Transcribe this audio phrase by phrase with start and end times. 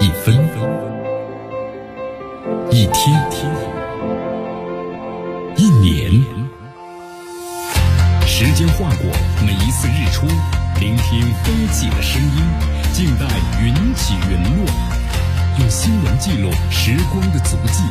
[0.00, 0.34] 一分
[2.70, 3.20] 一天
[5.56, 6.10] 一年，
[8.26, 9.10] 时间划过
[9.44, 10.26] 每一次日出，
[10.80, 12.42] 聆听风起的声音，
[12.92, 13.26] 静待
[13.60, 14.66] 云起云落，
[15.60, 17.82] 用新闻记录时光的足迹。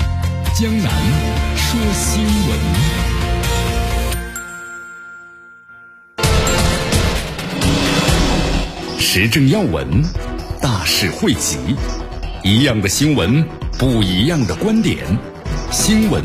[0.54, 0.92] 江南
[1.56, 3.11] 说新闻。
[9.14, 9.86] 时政要闻，
[10.62, 11.58] 大事汇集，
[12.46, 13.44] 一样的新闻，
[13.78, 15.00] 不一样的观点。
[15.70, 16.24] 新闻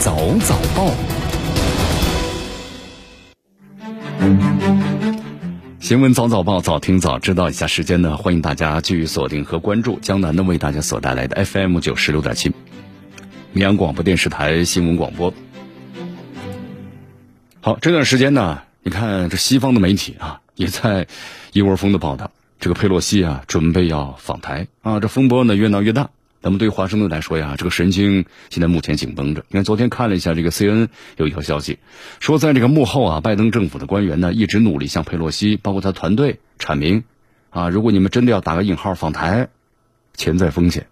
[0.00, 0.90] 早早报，
[5.78, 7.48] 新闻早早报，早听早知道。
[7.48, 12.50] 一下时间呢，欢迎大家继续锁定和关注江南的为大家所带来的 FM 九十六点七，
[13.52, 15.32] 绵阳广播电视台新闻广播。
[17.60, 20.40] 好，这段时间呢，你看这西方的媒体啊。
[20.54, 21.06] 也在
[21.52, 26.10] 一窝蜂的报道，这个佩洛西啊准备要访台啊，这风波呢越闹越大。
[26.40, 29.46] 那么对华盛顿来说呀，这个神经现在目前紧绷着。
[29.48, 31.78] 你看昨天看了一下这个 C N 有一条消息，
[32.20, 37.04] 说在这个幕后啊，拜登政府的官员呢一直努力向佩洛西包括他团队阐明
[37.48, 39.48] 啊，如果你们真的要打个引号访台，
[40.12, 40.86] 潜在风险。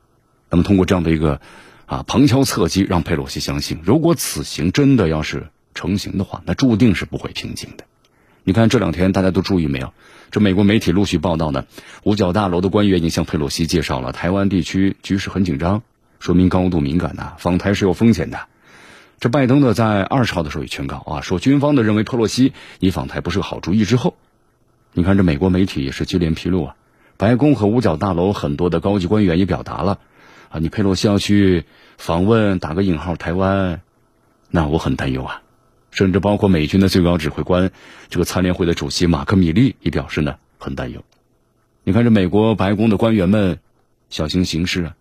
[0.49, 1.41] 那么通过这样的一个
[1.85, 7.85] 啊旁敲侧击，让佩洛西相信，如果此行真的要是成型的话，那注定是不会平静的。
[8.45, 9.93] 你看这两天大家都注意没有？
[10.31, 11.67] 这美国媒体陆续报道呢，
[12.05, 15.83] 五角大楼的官员已经向佩洛西介绍了台湾地区局势很紧张，
[16.19, 18.41] 说明高度敏感呐，访台是有风险的。
[19.21, 24.17] 这拜登呢在二十号的时候也劝告啊，说军方的认为佩洛西你访台不是个好主意之后，
[24.95, 26.77] 你看这美国媒体也是接连披露啊，
[27.19, 29.99] 白宫和五角大楼很多的高级官员也表达了
[30.49, 31.65] 啊，你佩洛西要去
[31.99, 33.83] 访问打个引号台湾，
[34.51, 35.42] 那我很担忧啊。
[35.93, 37.71] 甚至包括美军的最高指挥官，
[38.09, 41.05] 这个参联会的主席马克·米利也表示呢很担忧。
[41.85, 43.61] 你看这美国白宫的官员们
[44.11, 44.95] 小心行事啊，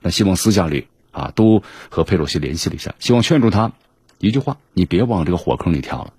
[0.00, 3.72] 那希望私下里啊都和佩洛西联系了一下，希望劝住他
[4.18, 6.12] 一句话：你别往这个火坑里跳了。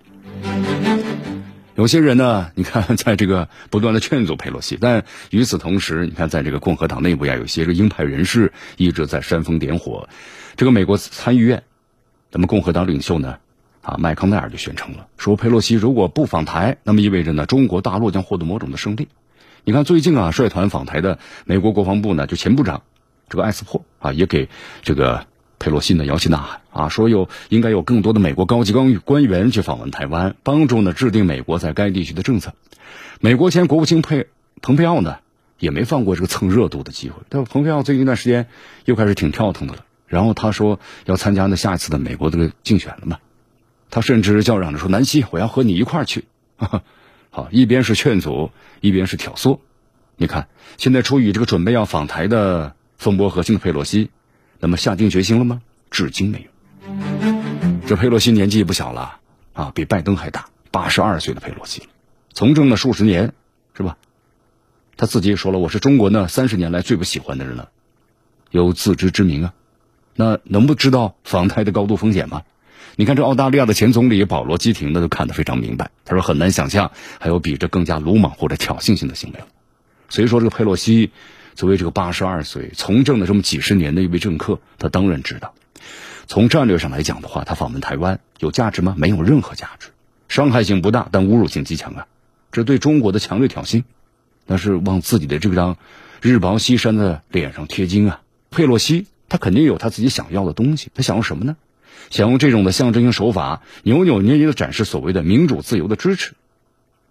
[1.74, 10.08] 有些人呢，你看在这个不断的劝阻佩洛西，但与此同时，你看在这个共和党内部呀，有些个鹰派人士一直在煽风点火。
[10.56, 11.64] 这个美国参议院，
[12.30, 13.36] 咱们共和党领袖呢？
[13.86, 19.06] 啊，麦康奈尔就宣称了，说佩洛西如果不访台，那么意味着呢，中国大陆将获得某种的胜利。
[19.62, 22.82] 你看，最近啊，率团访台的美国国防部呢，就前部长
[23.28, 24.48] 这个艾斯珀啊，也给
[24.82, 25.28] 这个
[25.60, 32.54] 佩洛西呢摇旗呐喊啊，说有应该有更多的美国高级官官员去访问台湾，帮助呢制定美国在该地区的政策。
[33.20, 34.26] 美国前国务卿佩
[34.62, 35.18] 蓬佩奥呢，
[35.60, 37.22] 也没放过这个蹭热度的机会。
[37.28, 38.48] 但蓬佩奥最近一段时间
[38.84, 43.18] 又开始挺跳腾的了，然后他说要参加呢下一次的美国这个竞选了嘛。
[43.90, 46.24] 他甚至叫嚷着说：“南希，我要和你一块儿去。
[47.30, 49.58] ”好，一边是劝阻，一边是挑唆。
[50.16, 50.48] 你看，
[50.78, 54.10] 现在出于这个准备要访台的风波核心的佩洛西，
[54.58, 55.60] 那么下定决心了吗？
[55.90, 56.50] 至今没有。
[57.86, 59.20] 这佩洛西年纪也不小了
[59.52, 61.82] 啊，比拜登还大，八十二岁的佩洛西，
[62.32, 63.32] 从政了数十年，
[63.76, 63.98] 是吧？
[64.96, 67.70] 他自己也说了：“我是中国呢三十年来最不喜欢的人了。”
[68.50, 69.54] 有自知之明啊。
[70.14, 72.42] 那能不知道访台的高度风险吗？
[72.98, 75.90] 你看，这澳大利亚的前总理保罗·基廷呢，都看得非常明白。
[76.06, 79.46] 他说：“很难想象还有比这更加鲁莽或者挑衅性的行为了。”
[80.08, 81.10] 所以说，这个佩洛西
[81.54, 85.52] 作为这个八十二岁从政的这么几十年的一位政客，他当然知道，
[86.26, 88.94] 从战略上来讲的话，他访问台湾有价值吗？
[88.96, 89.88] 没有任何价值，
[90.28, 92.06] 伤害性不大，但侮辱性极强啊！
[92.50, 93.84] 这对中国的强烈挑衅，
[94.46, 95.76] 那是往自己的这张
[96.22, 98.22] 日薄西山的脸上贴金啊！
[98.50, 101.58] 佩洛西他肯定有他自己想要的东西，他想要什么呢？
[102.10, 106.34] 想用这种的象征性手法，扭扭捏捏的展示所谓的民主自由的支持。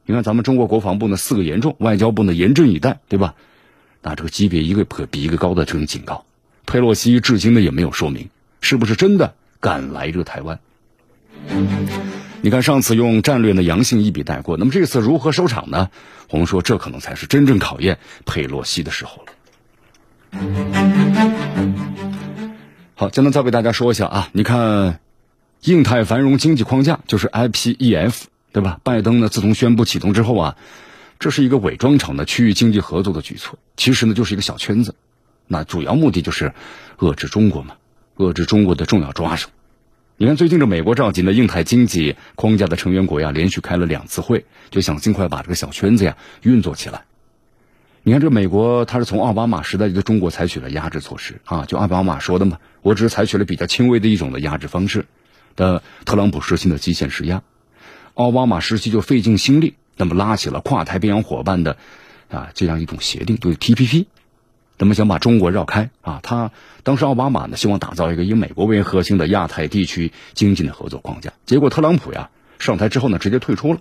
[0.06, 3.35] 你看，咱们中国国防部呢四个严重，外交部呢严阵以待，对吧？
[4.01, 6.25] 那这个级别一个比一个高的这种警告，
[6.66, 8.29] 佩洛西至今呢也没有说明
[8.61, 10.59] 是不是真的敢来这个台湾。
[12.41, 15.89] 你看，上次用战略的阳性一笔带过，那么这次如何收场呢？
[16.29, 19.33] 我们说，这可能才是真正考验佩洛西的时候了。
[22.97, 25.01] 好，江南再为大家说一下啊，你看，
[25.63, 28.21] 印太繁荣经济框架就是 IPEF，
[28.53, 28.80] 对吧？
[28.86, 30.56] 拜登呢，自从宣布启动之后啊，
[31.19, 34.95] 这是一个伪装成的区域经济合作的举措，其实呢就是一个小圈子，
[35.45, 36.53] 那主要目的就是
[36.97, 37.75] 遏制中国嘛，
[38.15, 39.50] 遏制中国的重要抓手。
[40.15, 47.03] 你看，最近这美国召集的印太经济框架的成员国呀，连续开了两次会，就想尽快把这个小圈子呀运作起来。
[48.07, 55.07] 你看，这美国他是从奥巴马时代就对中国采取了压制措施啊，就奥巴马说的嘛，我只是采取了比较轻微的一种的压制方式。
[55.56, 57.42] 的特朗普实行的极限施压，
[58.13, 61.78] 奥巴马时期就费尽心力，那么拉起了跨太平洋伙伴的
[62.30, 64.06] 啊这样一种协定，对 TPP，
[64.78, 66.19] 那么想把中国绕开啊。
[66.22, 66.52] 他
[66.84, 72.30] 当时奥巴马呢希望打造一个以美国为核心的亚太地区经济的合作框架，结果特朗普呀
[72.60, 73.80] 上台之后呢直接退出了。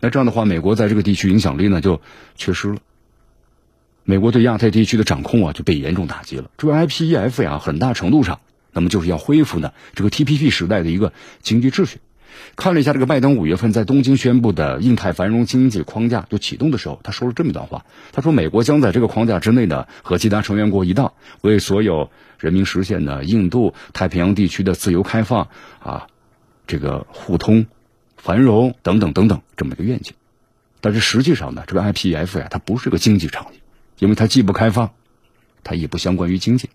[0.00, 2.00] 那这样的话，美国在这个地区影响力呢就
[2.34, 2.78] 缺失了。
[4.06, 6.48] 美国对亚太地区的掌控啊就被严重打击了。
[6.56, 8.40] 这个 IPEF 呀，很大程度上，
[8.72, 11.12] 那么就是要恢复呢这个 TPP 时代的一个
[11.42, 11.98] 经济秩序。
[12.54, 25.48] 看了一下这个拜登五月份在东京宣布的印太繁荣经济框架就启动的时候，他说了这么一段话：他说，美国将在这个框架之内呢，和其他成员国一道，为所有人民实现呢印度太平洋地区的自由开放
[25.82, 26.06] 啊，
[26.66, 27.66] 这个互通。
[28.16, 30.12] 繁荣等等等等这么一个愿景，
[30.80, 33.56] 但是实际上呢，这个 IPEF 呀，它不是个经济场域，
[33.98, 34.90] 因为它既不开放，
[35.64, 36.70] 它也不相关于经济。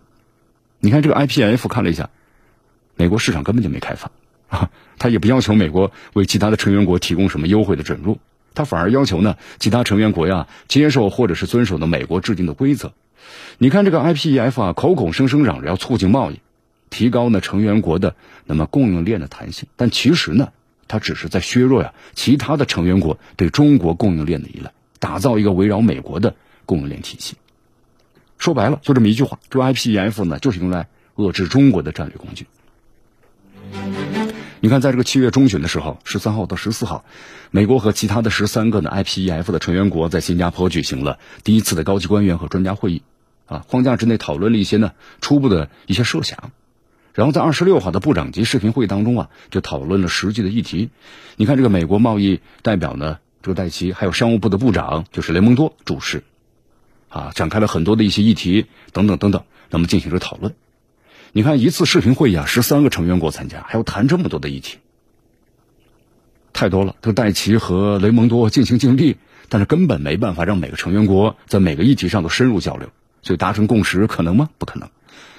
[0.80, 2.10] 你看这个 IPF 看了一下，
[2.96, 4.12] 美国市场根本就没开放
[4.50, 8.20] 啊， 它也不要求美国为其他的成员国提供什么优惠的准入，
[8.54, 12.94] 它反而要求呢其他成员国呀接受或者是遵守的美国制定的规则。
[13.58, 16.40] 你看这个 IPF 啊，口口声声嚷着要促进贸易，
[16.90, 18.16] 提高呢成员国的
[18.46, 20.52] 那么供应链的弹性，但其实呢。
[20.88, 26.36] 它只是在削弱呀其他的成员国对中国供应链的依赖，打造一个围绕美国的
[26.72, 27.36] 供应链体系。
[28.38, 30.88] 说白了，就这么一句话，这 IPEF 呢，就是用来
[31.18, 32.48] 遏制中国的战略工具。
[34.62, 37.04] 你看，在这个七月中旬的时候，十三号到十四号，
[37.50, 43.02] 美国和其他的十三个呢 IPEF 的成员国在新加坡举行了第一次的高级官员和专家会议，
[43.48, 46.52] 啊，框架之内讨论了一些呢初步的一些设想。
[47.14, 50.90] 然后在二十六号的部长级视频会议当中啊，就讨论了实际的议题。
[51.36, 56.24] 你看这个美国贸易代表呢，这个戴奇，还有商务部的部长就是雷蒙多主持，
[57.12, 60.56] 啊，展开了很多的一些议题等等等等，那么进行着讨论。
[61.34, 64.80] 你看一次视频会议啊，十三个成员国参加，还要谈这么多的议题，
[66.54, 66.96] 太多了。
[67.02, 69.18] 这个戴奇和雷蒙多尽心尽力，
[69.50, 72.90] 但是根本没办法让每个成员国在每个议题上都深入交流，
[73.22, 74.50] 所以达成共识可能吗？
[74.58, 74.90] 不可能。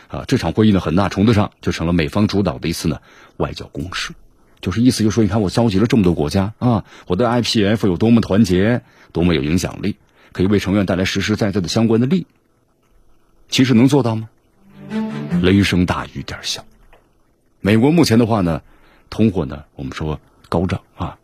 [0.09, 3.01] 啊，这场会议呢，很大程度上就成了美方主导的一次呢
[3.39, 4.13] 外交攻势，
[4.61, 8.83] 就是意思就是说，你看我召集了这么多国家啊，我的 IPF 有多么团结，
[9.13, 9.97] 多么有影响力，
[10.32, 12.26] 可以为成员带来实实在在的相关的利益。
[13.49, 14.29] 其实能做到吗？
[15.43, 16.64] 雷声大雨点小。
[17.61, 18.62] 美国目前的话呢，
[19.11, 21.19] 通货呢，我们说高涨啊，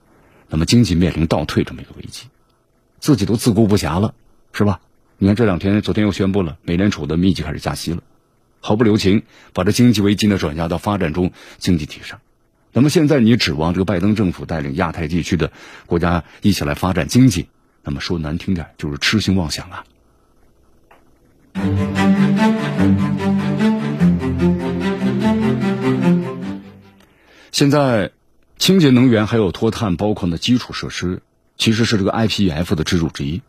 [0.49, 2.29] 那么经济面临倒退这么一个危机，
[3.01, 4.15] 自己都自顾不暇了，
[4.53, 4.81] 是吧？
[5.19, 8.03] 你看这两天，昨天又宣布了，美联储的密集开始加息了。
[8.61, 9.23] 毫不留情，
[9.53, 12.21] 把这经济危机呢转嫁到发展中经济体上。
[12.73, 15.51] 那么现在你指望这个拜登政府带领亚太地区的
[15.87, 17.49] 国家一起来发展经济，
[17.89, 19.83] 那么说难听点就是痴心妄想啊。
[27.51, 28.11] 现在
[28.59, 31.23] 清洁能源还有脱碳，包括的基础设施，
[31.57, 33.41] 其实是这个 IPEF 的支柱之一。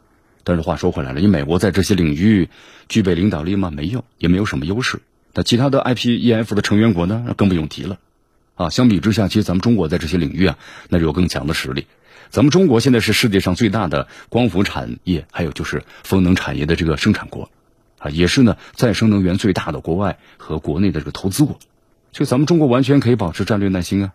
[0.45, 2.47] 但是话说回来了，你美国在这些领域
[2.87, 3.69] 具备领导力吗？
[3.69, 5.01] 没有，也没有什么优势。
[5.33, 7.25] 那其他的 IPEF 的成员国呢？
[7.27, 7.99] 那更不用提了。
[8.55, 10.57] 啊，相比之下，其实咱们中国在这些领域啊，
[10.87, 11.87] 那就有更强的实力。
[12.29, 17.49] 咱们中国现在是世界上最大的光伏产业，还有就是风能产业的这个生产国，
[17.97, 21.59] 啊，也是呢再生能源最大的国外和国内的这个投资国。
[22.11, 24.13] 所以咱们中国完全可以保持战略耐心啊。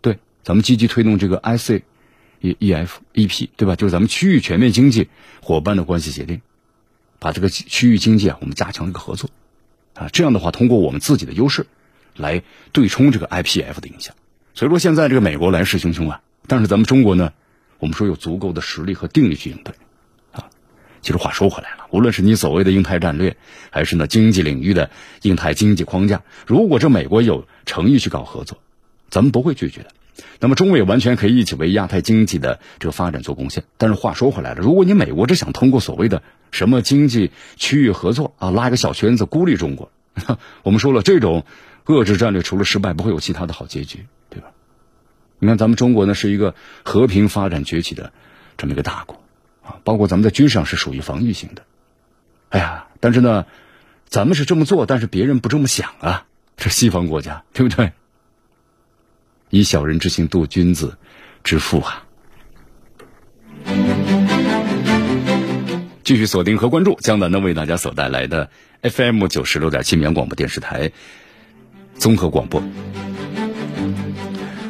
[0.00, 1.82] 对，咱们积极推动这个 IC。
[2.38, 3.76] E E F E P 对吧？
[3.76, 5.08] 就是咱们区域全面经济
[5.40, 6.42] 伙伴的关系协定，
[7.18, 9.30] 把这个区域经济啊，我们加强这个合作
[9.94, 10.10] 啊。
[10.12, 11.66] 这样的话，通过我们自己的优势
[12.14, 12.42] 来
[12.72, 14.14] 对冲这个 I P F 的影响。
[14.52, 17.32] 所以说，现在这个美国来势汹汹啊，但是咱们中国呢，
[17.78, 19.74] 我们说有足够的实力和定力去应对
[20.32, 20.48] 啊。
[21.02, 23.36] 其实话说回来了，无论是你所谓的印太战略，
[23.70, 24.90] 还是呢经济领域的
[25.22, 28.58] 印太经济框架，如果这美国有诚意去搞合作，
[29.10, 29.88] 咱们不会拒绝的。
[30.40, 33.64] 那么中美完全可以一起为亚太经济的这个发展做贡献。
[33.76, 39.90] 但是话说回来了，如果你美国只想通过所谓的什么经济区域合作啊，拉一个小圈子孤立中国，
[40.64, 41.44] 我们说了，这种
[41.84, 44.06] 遏制战略除了失败，不会有其他的好结局，
[45.38, 48.12] 你看咱们中国呢是一个和平发展崛起的
[48.56, 49.22] 这么一个大国
[49.62, 51.62] 啊，包括咱们在军事上是属于防御型的。
[52.48, 53.46] 哎呀，但是呢，
[54.08, 56.26] 咱们是这么做，但是别人不这么想啊，
[56.56, 57.92] 这西方国家对不对？
[59.50, 60.98] 以小人之心度君子
[61.44, 62.04] 之腹啊！
[66.02, 68.50] 继续锁定和关注江南呢为大家所带来的
[68.82, 70.92] FM 九十六点七绵阳广播电视台
[71.94, 72.62] 综合广播。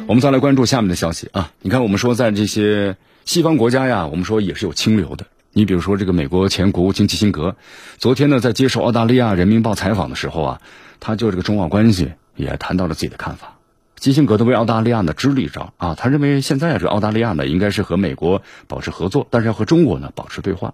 [0.07, 1.51] 我们再来关注下面的消息啊！
[1.61, 2.95] 你看，我们说在这些
[3.25, 5.25] 西方国家呀，我们说也是有清流的。
[5.51, 7.57] 你比如说，这个美国前国务卿基辛格，
[7.97, 10.61] 昨天呢在接受澳大利亚人民报采访的时候啊，
[11.01, 13.55] 他就这个中澳关系也谈到了自己的看法。
[13.97, 20.73] 基辛格都为澳大利亚呢支了一招啊，他认为现在这澳大利亚呢应该是和美国保持合作，但是要和中国呢保持对话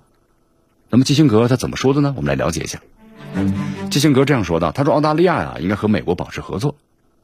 [0.89, 2.13] 那么基辛格他怎么说的呢？
[2.15, 2.79] 我们来了解一下。
[3.89, 6.75] 基辛格这样说的：“他说澳大利亚呀，应该和美国保持合作。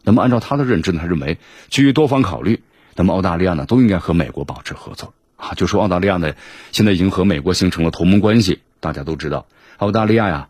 [0.09, 1.37] 那么按照他的认知呢，他认为
[1.69, 2.63] 基于多方考虑，
[2.95, 5.53] 那么澳大利亚呢都应该和美国保持合作啊。
[5.53, 6.33] 就说澳大利亚呢
[6.71, 8.57] 现在已经和美国形成了同盟关系。
[8.79, 9.45] 大家都知道，
[9.77, 10.47] 澳大利亚呀，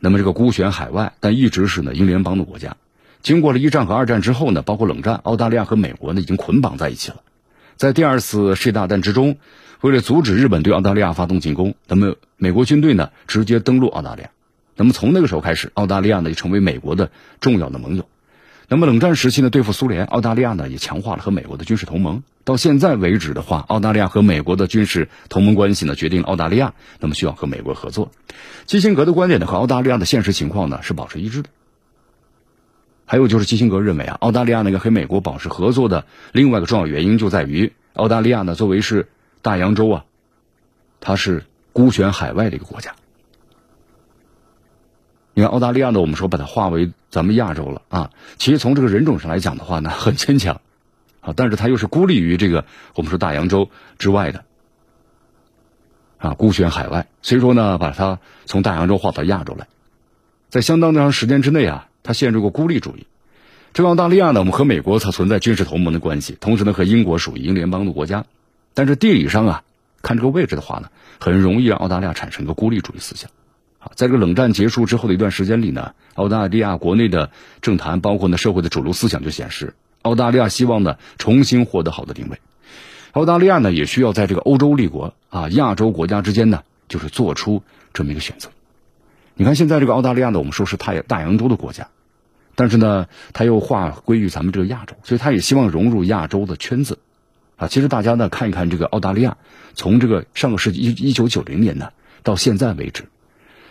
[0.00, 2.76] 那么这个孤悬海外，但一直是呢英联邦的国家。
[3.22, 7.18] 经过了一战和二战之后呢，包括冷战，澳大利亚和美国呢已经捆绑在一起了。
[7.76, 9.36] 在第二次世界大战之中，
[9.82, 14.30] 为了阻止日本对澳大利亚发动进攻，那么美国军队呢直接登陆澳大利亚。”
[14.74, 18.08] 那么从那个时候开始，澳大利亚呢就成为美国的重要的盟友。
[18.68, 22.24] 那么冷战时期呢，对付苏联，澳大利亚呢也强化了和美国的军事同盟。
[22.42, 28.10] 到现在为止的话，澳大利亚和美国的军事同盟关系呢，决定了澳大利亚那么需要和美国合作。
[28.64, 31.48] 基辛格的观点呢和澳大利亚的现实情况呢是保持一致的。
[33.04, 39.08] 还有就是基辛格认为啊，澳大利亚那个和美国保持合作的另外一个重要原因就在于澳大利亚呢作为是
[39.42, 40.04] 大洋洲啊，
[40.98, 42.96] 它是孤悬海外的一个国家。
[45.38, 48.10] 你看澳大利亚呢，我们说把它划为咱们亚洲了啊。
[48.38, 50.62] 其实从这个人种上来讲的话呢，很牵强
[51.20, 51.34] 啊。
[51.36, 52.64] 但是它又是孤立于这个
[52.94, 54.44] 我们说大洋洲之外的
[56.16, 57.06] 啊，孤悬海外。
[57.20, 59.66] 所以说呢，把它从大洋洲划到亚洲来，
[60.48, 63.06] 在相当长时间之内啊，它陷入过孤立主义。
[63.74, 68.24] 这个澳大利亚呢，我们和美国它存在军事同盟的关系，同时呢和英国属于英联邦的国家。
[68.72, 69.64] 但是地理上啊，
[70.00, 70.88] 看这个位置的话呢，
[71.20, 73.30] 很容易让澳大利亚产生一个孤立主义思想。
[73.94, 77.30] 在这个冷战结束之后的一段时间里呢，澳大利亚国内的
[77.62, 82.40] 政坛，包括呢社会的主流思想就显示，澳大利亚希望呢重新获得好的定位。
[83.12, 87.62] 澳大利亚呢也需要在这个欧洲立国啊、亚洲国家之间呢，就是做出
[87.94, 88.50] 这么一个选择。
[89.34, 91.88] 你看现在这个澳大利亚呢，我们说是太大洋洲的国家，
[92.54, 96.98] 但是呢，它又划归于咱们这个亚洲，所以它也希望融入亚洲的圈子
[97.56, 97.68] 啊。
[97.68, 99.36] 其实大家呢看一看这个澳大利亚，
[99.74, 101.90] 从这个上个世纪一一九九零年呢
[102.22, 103.04] 到现在为止。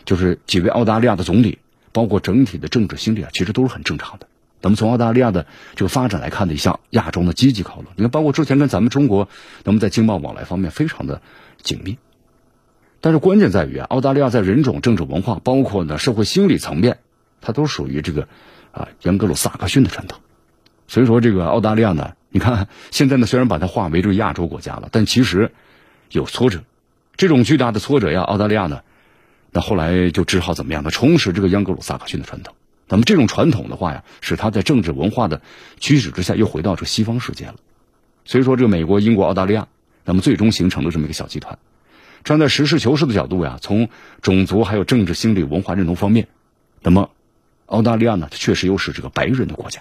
[0.06, 1.60] 就是几位澳大利亚的总理，
[1.92, 4.28] 包括整体的政治心理啊，其实都是很正常的。
[4.62, 5.46] 那么从澳大利亚的
[5.76, 7.88] 这个发展来看呢，向亚洲的积极考虑。
[7.96, 9.28] 你看，包括之前跟咱们中国，
[9.64, 11.22] 那么在经贸往来方面非常的
[11.62, 11.98] 紧密。
[13.00, 16.98] 但是关键在于啊，澳大利亚在人种、政治、文化，包括呢社会心理层面，
[17.42, 18.28] 它都属于这个
[18.72, 20.20] 啊杨格鲁萨克逊的传统。
[20.88, 25.52] 所以说，这个澳大利亚呢，你看现在呢虽然把它划为这个亚洲国家了，但其实
[26.10, 26.64] 有挫折。
[27.18, 28.82] 这种巨大的挫折呀，澳大利亚呢。
[29.56, 30.92] 那后来就只好怎么样呢？
[30.92, 32.54] 重拾这个央格鲁萨克逊的传统。
[32.90, 35.42] 那么这种传统的话呀，使他在政治文化的
[35.80, 37.56] 驱使之下，又回到这个西方世界了。
[38.26, 39.70] 所以说，这个美国、英国、澳大利亚，
[40.04, 41.58] 那么最终形成了这么一个小集团。
[42.26, 43.88] 站在实事求是的角度呀，从
[44.22, 46.28] 种族还有政治心理、文化认同方面，
[46.82, 47.12] 那么
[47.68, 49.80] 澳大利亚呢，它确实又是这个白人的国家。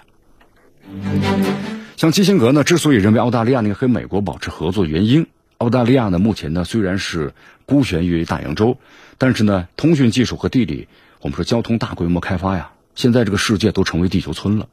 [1.97, 5.27] 像基辛格呢，之所以认为澳大利亚那个和美国保持合作原因，
[5.57, 7.33] 澳大利亚呢，目前呢虽然是
[7.65, 8.77] 孤悬于大洋洲。
[9.17, 10.87] 但是呢，通讯技术和地理，
[11.21, 14.67] 我们说交通大规模开发呀，现在这个世界都成为地球村了，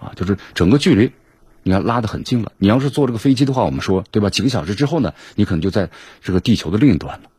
[0.00, 1.12] 啊，就是整个距离，
[1.62, 2.52] 你看拉得很近了。
[2.58, 4.30] 你要是坐这个飞机的话，我们说对吧？
[4.30, 5.90] 几个小时之后呢，你可能就在
[6.22, 7.30] 这个地球的另一端了。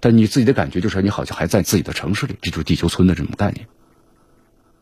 [0.00, 3.66] 但你自己的感觉就是你好像还在自己的城市里，这就是地球村的这种概念。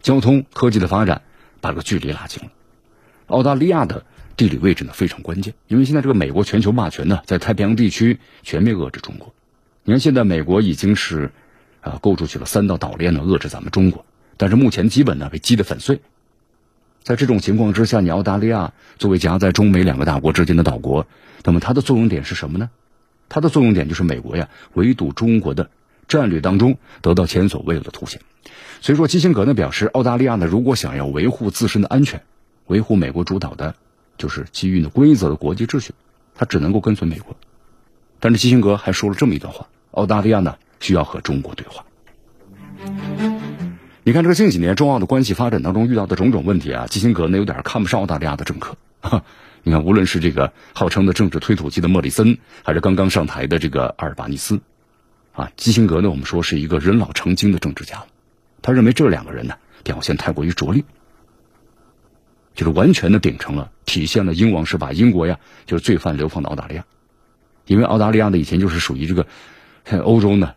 [0.02, 1.22] 交通科技的发展
[1.62, 2.50] 把这个距离拉近了。
[3.28, 4.04] 澳大利亚的
[4.36, 9.32] 地理位置呢非常关键，因为现在这个美国全球霸权呢在太平洋地区全面遏制中国。
[9.88, 11.30] 你看，现在美国已经是，
[11.80, 14.04] 啊，构筑起了三道岛链呢，遏制咱们中国。
[14.36, 16.00] 但是目前基本呢被击得粉碎。
[17.04, 21.06] 在这种情况之下，你澳大利亚作为夹在中美两个大国之间的岛国，
[21.44, 22.68] 那么它的作用点是什么呢？
[23.28, 25.70] 它的作用点就是美国呀围堵中国的
[26.08, 28.20] 战略当中得到前所未有的凸显。
[28.80, 32.24] 所以说，基辛格呢表示，澳大利亚呢如果想要维护自身的安全，
[32.66, 33.76] 维护美国主导的，
[34.18, 35.94] 就是基于呢规则的国际秩序，
[36.34, 37.36] 它只能够跟随美国。
[38.18, 39.68] 但是基辛格还说了这么一段话。
[39.96, 41.84] 澳大利亚呢需要和中国对话。
[44.04, 48.76] 你看这个近几年中澳的关系发展当中遇到的种种问题啊，基辛格呢有点看不上澳大利亚的政客。
[49.64, 54.60] 你看，无论是这个号称的政治推土机的莫里森，还是刚刚上台的这个阿尔巴尼斯，
[55.32, 58.06] 啊，基辛格呢我们说是一个人老成精的政治家了。
[58.60, 60.84] 他认为这两个人呢表现太过于拙劣，
[62.54, 66.84] 就是完全的顶成了体现了英王是把英国呀就是罪犯流放到澳大利亚，
[67.66, 69.26] 因为澳大利亚呢以前就是属于这个。
[70.02, 70.54] 欧洲呢，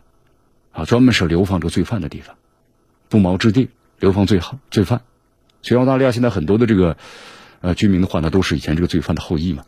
[0.72, 2.36] 啊，专门是流放这罪犯的地方，
[3.08, 5.02] 不毛之地，流放罪犯罪犯。
[5.62, 6.96] 所以澳大利亚现在很多的这个
[7.60, 9.64] 呃居民的话呢，都是以前这个罪犯的后裔嘛，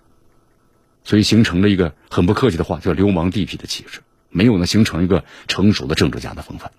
[1.05, 4.01] 所以形成了一个很不客气的话，叫流氓地痞的气质，
[4.31, 6.73] 没有呢形成一个成熟的政治家的风范。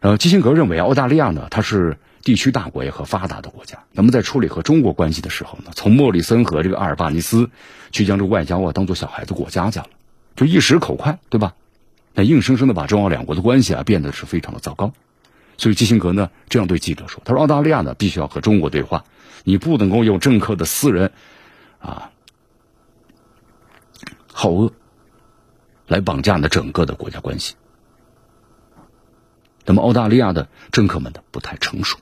[0.00, 7.50] 呃，基辛格认为澳大利亚呢，它是地区大国也和发达的国家，那么在处理和中国关系的时候呢，从莫里森和这个阿尔巴尼斯，
[7.90, 9.88] 去将这个外交啊当做小孩子过家家了，
[10.36, 11.54] 就一时口快，对吧？
[12.14, 14.92] 那硬生生的把中澳两国的关系啊变得是非常的糟糕。
[15.56, 19.04] 所以基辛格呢这样对记者说：“他说澳大利亚呢必须要和中国对话，
[19.44, 21.12] 你不能够用政客的私人
[21.78, 22.10] 啊
[24.32, 24.72] 好恶
[25.86, 27.54] 来绑架呢整个的国家关系。
[29.66, 31.98] 那么澳大利亚的政客们呢不太成熟。”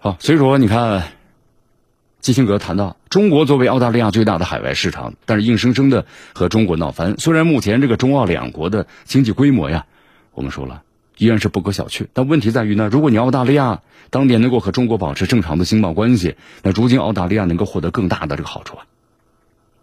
[0.00, 1.12] 好，所以说你看，
[2.28, 6.04] 基辛格谈到中国作为澳大利亚最大的海外市场，但是硬生生的
[6.34, 7.14] 和中国闹翻。
[7.16, 9.86] 虽然目前这个中澳两国的经济规模呀，
[10.34, 10.82] 我们说了
[11.16, 13.80] 依然是不可小觑，但问题在于呢，如果你澳大利亚
[14.10, 18.84] 当年能够和中国保持正常的经贸关系，那如今澳大利亚能够获得更大的这个好处啊。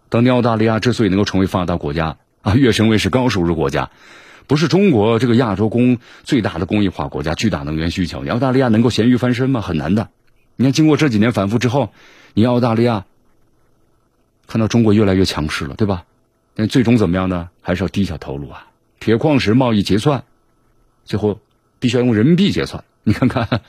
[0.08, 3.90] 当年澳大利亚之所以能够成为发达国家啊，跃升为是高收入国家。
[4.46, 9.60] 不是中国这个亚洲工最大的工业化国家，巨大能源需求，你澳大利亚能够咸鱼翻身吗？
[9.60, 10.10] 很难的。
[10.58, 11.90] 你看，经过这几年反复之后，
[12.38, 13.06] 你澳大利亚
[14.46, 16.04] 看到中国越来越强势了，对吧？
[16.54, 17.48] 那最终怎么样呢？
[17.62, 18.66] 还是要低下头颅啊！
[19.00, 20.22] 铁矿石贸易结算，
[21.06, 21.40] 最后
[21.78, 22.84] 必须要用人民币结算。
[23.04, 23.62] 你看看，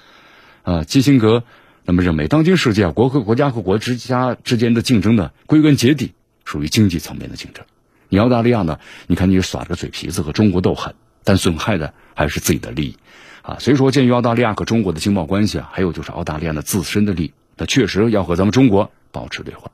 [0.63, 1.45] 啊，基辛格
[1.85, 6.11] 那么认为，当今世界，国和国家和国之家之间的竞争呢，归根结底
[6.43, 7.63] 属于经济层面的竞争。
[8.09, 8.79] 你澳大利亚呢？
[9.07, 10.93] 你看你耍着嘴皮子和中国斗狠，
[11.23, 12.97] 但损害的还是自己的利益，
[13.43, 19.71] 啊，所以说鉴于澳大利亚和中国的经贸关系啊，还有就是澳大利亚的自身的利益，他确实要和咱们中国保持对话。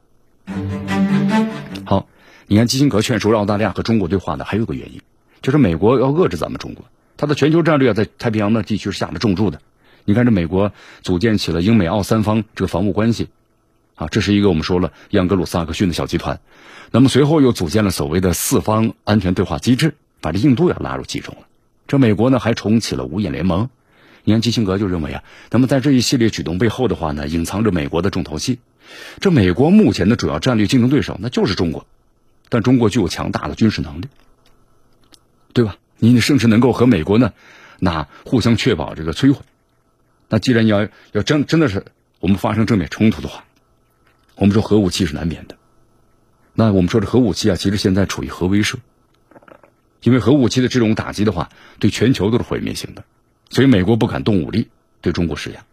[1.86, 2.08] 好，
[2.48, 5.02] 你看基辛格劝说澳大利亚和中国对话呢，还有个原因，
[5.42, 6.86] 就是美国要遏制咱们中国，
[7.18, 9.62] 他的全球战略在太平洋的地区是下了重注的。
[10.06, 10.72] 你看这美国
[11.02, 13.28] 组建起了英美澳三方这个防务关系。
[13.96, 16.42] 啊，这是一个我们说了盎格鲁撒克逊的小集团，
[16.90, 21.42] 那么随后又组建了所谓的四方安全对话机制，把这印度也拉入其中了。
[21.86, 23.70] 这美国呢还重启了五眼联盟。
[24.24, 28.60] 你看基辛格就认为啊，那么在这一系列举动背后的话呢，隐藏着美国的重头戏。
[29.20, 31.86] 这美国目前的主要战略竞争对手那就是中国，
[32.50, 34.08] 但中国具有强大的军事能力，
[35.54, 35.78] 对吧？
[35.98, 37.34] 你甚至能够和美国呢，
[37.80, 39.42] 那互相确保这个摧毁。
[40.30, 41.86] 那既然要要真真的是
[42.20, 43.46] 我们发生正面冲突的话，
[44.36, 45.58] 我们说核武器是难免的，
[46.54, 48.76] 那我们说这核武器啊，其实现在处于核威慑，
[50.02, 53.06] 因为核武器的这种打击的话，对全球都是毁灭性的，
[53.54, 54.68] 所以美国不敢动武力
[55.00, 55.64] 对中国施压，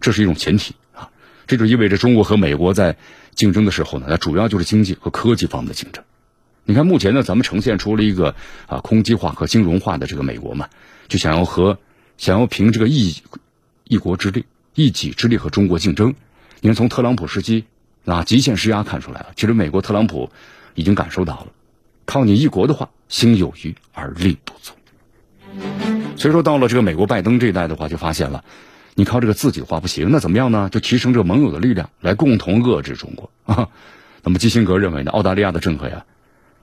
[0.00, 1.10] 这是一种前提啊，
[1.46, 2.96] 这就意味着中国和美国在
[3.34, 6.02] 竞争的时候呢，那主要就是经济和科技方面的竞争。
[6.64, 8.34] 你看目前呢，咱们呈现出了一个
[8.66, 10.70] 啊空机化和金融化的这个美国嘛，
[11.08, 11.78] 就想要和
[12.16, 13.14] 想要凭这个一
[13.84, 16.14] 一国之力、一己之力和中国竞争。
[16.60, 17.66] 你看从特朗普时期。
[18.06, 20.30] 啊极限施压看出来了，其实美国特朗普
[20.74, 21.48] 已经感受到了，
[22.06, 25.89] 靠你一国的话，心有余而力不足。
[26.20, 28.44] 所以说，到了这个美国拜登这一代的话，就发现了，
[28.94, 30.68] 你靠这个自己的话不行，那怎么样呢？
[30.70, 33.70] 就提升这个盟友的力量，来共同遏制中国啊。
[34.22, 36.04] 那么基辛格认为呢，澳大利亚的政客呀，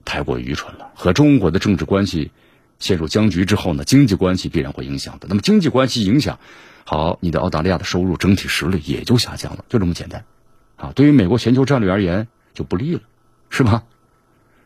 [0.05, 2.29] 太过愚蠢了，和中国的政治关系
[2.77, 5.25] 陷入僵局之后呢，经济关系必然会影响的。
[5.27, 6.37] 那么经济关系影响，
[6.85, 10.23] 好，你的澳大利亚的收入整体实力也就下降了，就这么简单。
[10.75, 13.01] 啊，对于美国全球战略而言就不利了，
[13.49, 13.85] 是吧？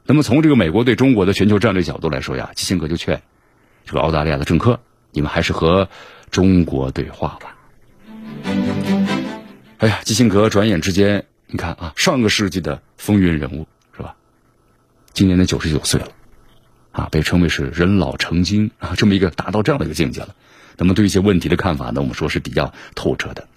[0.06, 3.22] 那么从这个美国对中国的全球战略角度来说呀，基辛格就劝
[3.86, 4.80] 这个澳大利亚的政客，
[5.12, 5.90] 你们还是和
[6.30, 7.56] 中国对话吧。
[9.78, 14.16] 哎呀，基辛格转眼之间，你看啊，上个世纪的风云人物是吧？
[15.14, 16.08] 今年的九十九岁了，
[16.92, 20.36] 啊，被称为是人老成精啊，这么一个达到这样的一个境界了。
[20.78, 23.48] 那么对一些问题的看法呢，我们说是比较透彻的。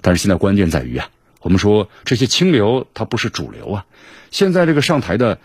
[0.00, 1.08] 但是现在关键在于啊。
[1.40, 3.86] 我们说这些清流，它不是主流啊。
[4.30, 5.38] 现在这个上台的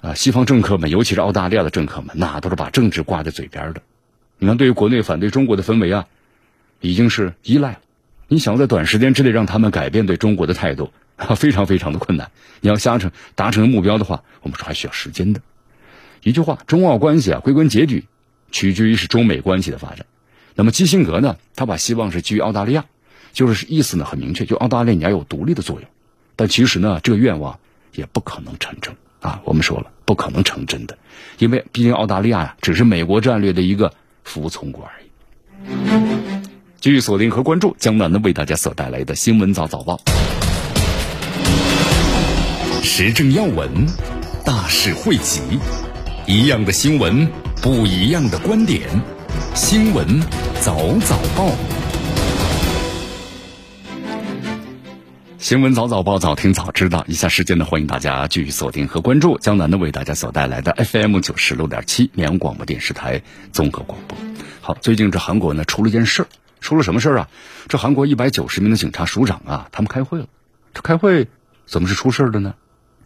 [0.00, 3.82] 啊，西方政客们，尤其是澳大利亚的政客们，那都是把政治挂在嘴边的。
[4.38, 6.06] 你看，对于国内反对中国的氛围啊，
[6.80, 7.78] 已经是依赖了。
[8.28, 10.92] 你想要在短时间之内让他们改变对中国的态度，
[11.36, 12.30] 非常非常的困难。
[12.60, 15.40] 你要达成达成目标的话，我们说还需要时间的。
[16.22, 18.06] 一句话，中澳关系啊，归根结底
[18.50, 20.06] 取决于是中美关系的发展。
[20.54, 22.86] 那么基辛格呢，他把希望是基于澳大利亚。
[23.32, 25.88] 就是意思呢很明确，就澳大利亚你要有独立的作用，
[26.34, 27.60] 但其实呢这个愿望
[27.92, 29.40] 也不可能成真啊。
[29.44, 30.98] 我们说了不可能成真的，
[31.38, 33.92] 因为毕竟澳大利亚呀只是美国战略的一个
[34.24, 35.06] 服从国而已。
[36.80, 40.00] 继续锁定和关注江南呢为大家所带来的新闻早早报，
[42.82, 43.86] 时政要闻，
[44.44, 45.42] 大事汇集，
[46.26, 47.28] 一样的新闻，
[47.60, 48.88] 不一样的观点，
[49.54, 50.20] 新闻
[50.62, 51.79] 早早报。
[55.40, 57.02] 新闻早早报，早听早知道。
[57.08, 64.18] 以下时间呢，欢迎大家继续锁定和关注江南呢为大家所带来的 FM 九十六点七绵阳广播电视台综合广播。
[64.60, 66.28] 好，最近这韩国呢出了件事儿，
[66.60, 67.28] 出了什么事儿啊？
[67.68, 70.26] 这韩国一百九十名的警察署长啊，他们开会了。
[70.74, 71.26] 这开会
[71.64, 72.54] 怎么是出事儿的呢？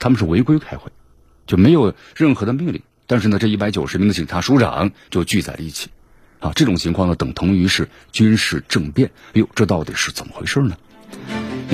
[0.01, 0.90] 他们是违规开会，
[1.47, 2.83] 就没有任何的命令。
[3.07, 5.90] 但是呢，这一百九十名的警察署长就聚在了一起，
[6.40, 9.12] 啊，这种情况呢，等同于是军事政变。
[9.29, 10.77] 哎呦，这到底是怎么回事呢？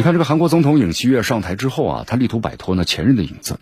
[0.01, 3.61] 你看，这个韩国总统尹锡悦上台之后啊，他力图摆脱呢前任的影子。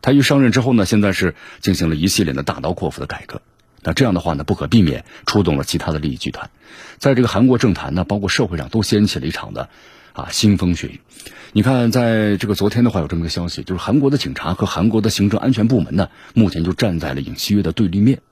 [0.00, 3.42] 他一上任之后呢，现在是进行了一系列的大刀阔斧的改革。
[3.82, 6.48] 那这样的话呢，不可避免触动了其他的利益集团，
[6.96, 9.68] 在这个韩国政坛呢，包括社会上都掀起了一场的
[10.14, 11.02] 啊腥风血雨。
[11.52, 18.22] 你看，在这个昨天的话，有这么个消息，就是韩国的警察和韩国的行政安全部门呢，目前就站在了尹锡悦的对立面。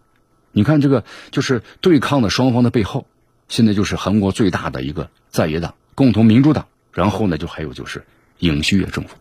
[0.53, 3.07] 你看，这个就是对抗的双方的背后，
[3.51, 8.07] 现在就是韩国最大的一个在野党共同民主党，然后呢，就还有就是
[8.39, 9.17] 尹锡悦政府。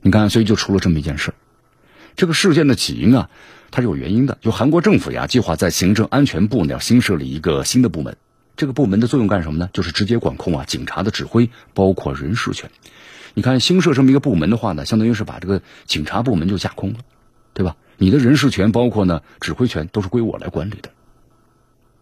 [0.00, 1.34] 你看，所以就出了这么一件事。
[2.16, 3.28] 这个事件的起因啊，
[3.70, 4.38] 它是有原因的。
[4.40, 8.16] 就韩国政府呀，计划在行政安全部呢新设立一个新的部门。
[8.56, 9.68] 这个部门的作用干什么呢？
[9.74, 12.70] 就是直接管控啊警察的指挥，包括人事权。
[13.34, 17.00] 你看新设这么一个部门的话呢，相当于是把这个警察部门就架空了，
[17.52, 17.76] 对吧？
[17.98, 20.90] 你的人事权，包括呢指挥权，都是归我来管理的。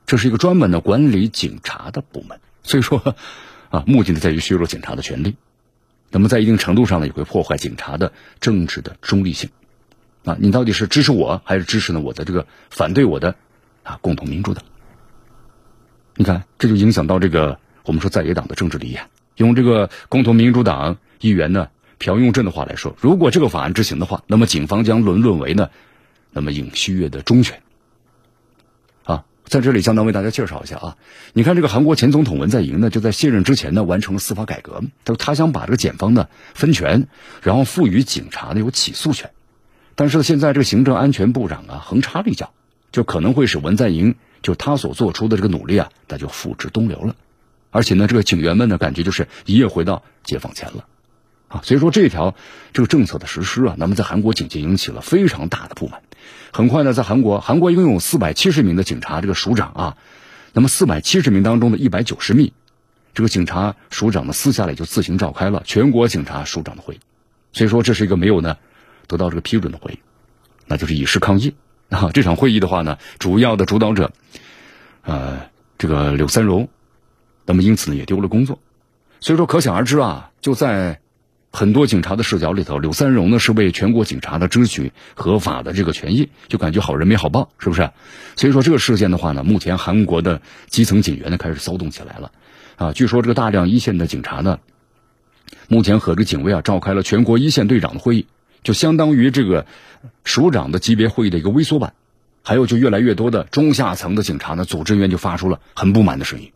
[0.06, 2.38] 这是一个专门的管理警察的部门。
[2.62, 3.16] 所以说，
[3.76, 5.36] 啊，目的呢在于削弱警察的权利。
[6.10, 9.50] 那么在一定程度上呢，也会破坏警察的政治的中立性。
[10.24, 13.34] 啊，你到底是支持我还是支持呢我的这个反对我的
[13.82, 14.64] 啊共同民主党？
[16.14, 18.98] 你看，这就影响到这个我们说在野党的政治利益。
[19.36, 25.68] 用这个共同民主党议员呢朴用镇的话来说，如果这个法案执行的话，那么警方将沦沦为呢，
[26.30, 27.60] 那么尹锡悦的忠犬。
[29.46, 30.96] 在这里相当为大家介绍一下啊，
[31.32, 37.06] 你看这个韩国前总统文在寅呢，就在卸任之前呢，完成了司法改革，他他想把这个检方呢分权，
[37.42, 39.30] 然后赋予警察呢有起诉权。
[39.94, 42.52] 但是现在这个行政安全部长啊横插了一脚，
[42.92, 44.16] 就可能会使文在寅。
[44.42, 47.16] 就他所做出的这个努力啊，那就付之东流了。
[47.70, 50.86] 而且呢，这个警员们呢，感觉就是一夜回到解放前了，
[51.48, 52.36] 啊，所以说这条
[52.72, 56.02] 这个政策的实施啊，那么在韩国警界引起了非常大的不满。
[56.52, 59.96] 很快呢，在韩国，韩国一共有四百七十名的警察这个署长啊，
[60.52, 62.52] 那么四百七十名当中的一百九十名
[63.14, 67.00] 这个警察署长呢，私下里就自行召开了全国警察署长的会议。
[67.52, 68.56] 所以说，这是一个没有呢
[69.06, 69.98] 得到这个批准的会议，
[70.66, 71.54] 那就是以示抗议。
[71.88, 74.12] 啊， 这场会议的话呢，主要的主导者，
[75.02, 76.68] 呃，这个柳三荣，
[77.44, 78.58] 那么因此呢也丢了工作，
[79.20, 81.00] 所以说可想而知啊，就在
[81.52, 87.90] 很多警察的视角里头，柳三荣呢是为全国警察的争取合法的这个权益，就感觉好人没好报，是不是？
[88.36, 92.32] 所以说这个事件的话呢，目前韩国的基层警员呢开始骚动起来了，
[92.76, 94.58] 啊，据说这个大量一线的警察呢，
[95.68, 98.26] 目前和这个警卫啊召开了全国一线队长的会议。
[98.62, 99.64] 就相当于这个
[100.24, 101.94] 署长的级别会议的一个微缩版，
[102.42, 106.50] 还有就越来越多的中下层的警察呢，组织人员就发出了很不满的声音。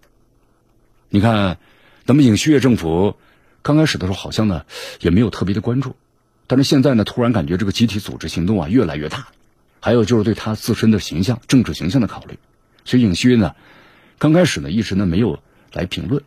[1.09, 1.59] 你看，
[2.07, 3.15] 咱们尹锡悦政府
[3.63, 4.65] 刚开始的时候好像呢
[5.01, 5.97] 也没有特别的关注，
[6.47, 9.29] 但是现在呢突然感觉这个集体组织行动啊越来越大，
[9.81, 12.39] 还有就是对他自身的形象、政治形象的考虑，
[12.85, 13.55] 所以尹锡悦呢
[14.19, 15.43] 刚开始呢一直呢没有
[15.73, 16.23] 来评论，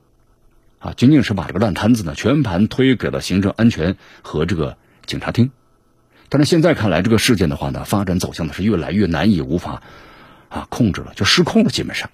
[0.79, 5.51] 啊，仅仅是把这个烂摊子呢全盘推给了行政安全和这个警察厅。
[6.29, 9.83] 但是现在看来，这个事件的话呢，发展走向呢是越来越难以无法
[10.49, 11.69] 啊控制了，就失控了。
[11.69, 12.09] 基本上，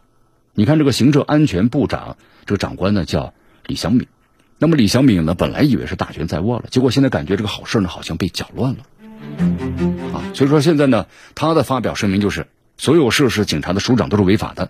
[0.54, 3.34] 你看这个行政安全部长这个长官呢叫
[3.66, 4.08] 李祥敏，
[4.60, 8.86] 那么李小敏呢本来以为是大权在握了，结果现在感觉这个好事呢好像被搅乱了
[10.14, 10.22] 啊。
[10.36, 12.46] 所以说现在呢，他的发表声明就是
[12.78, 14.70] 所有涉事警察的署长都是违法的，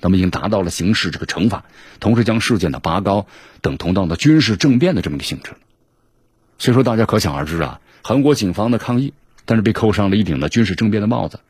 [0.00, 1.64] 那么已经达到了刑事这个惩罚，
[2.00, 3.26] 同时将事件的拔高
[3.60, 5.52] 等同到的军事政变的这么一个性质。
[6.58, 7.80] 所以说大家可想而知啊。
[8.02, 9.12] 韩国警方的抗议，
[9.44, 11.40] 但是被扣上了一顶的军事政变的帽子。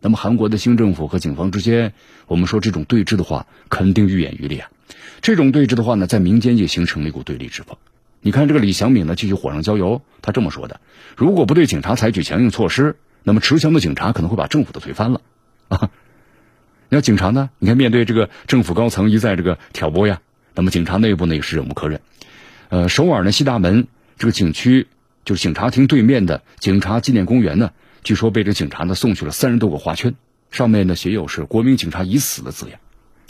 [0.00, 1.92] 那么，韩国的新政府和警方之间，
[2.26, 4.70] 我们说这种对峙的话，肯定愈演愈烈啊。
[5.22, 7.76] 这种对峙的话呢，在民间也形成了一股对立之风。
[8.20, 10.02] 你看，这个李祥敏呢，继续火上浇油。
[10.22, 10.80] 他这么说的：
[11.16, 15.20] 如果不对警察采取强硬措施，那么持枪的警察可能会把政府都推翻了
[15.68, 15.90] 啊。
[16.88, 17.50] 那警察呢？
[17.58, 20.20] 你看，面对这个政府高层一再这个挑拨呀，
[20.54, 22.00] 那么警察内部呢也是忍无可忍。
[22.68, 23.86] 呃，首尔呢西大门
[24.18, 24.86] 这个景区。
[25.22, 30.14] 就是警察厅对面的警察纪念公园呢，据说被这警察呢送去了三十多个花圈，
[30.50, 32.80] 上面呢写有是“国民警察已死”的字样。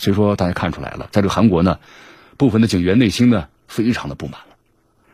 [0.00, 1.78] 所以说，大家看出来了，在这个韩国呢，
[2.38, 4.46] 部分的警员内心呢非常的不满了。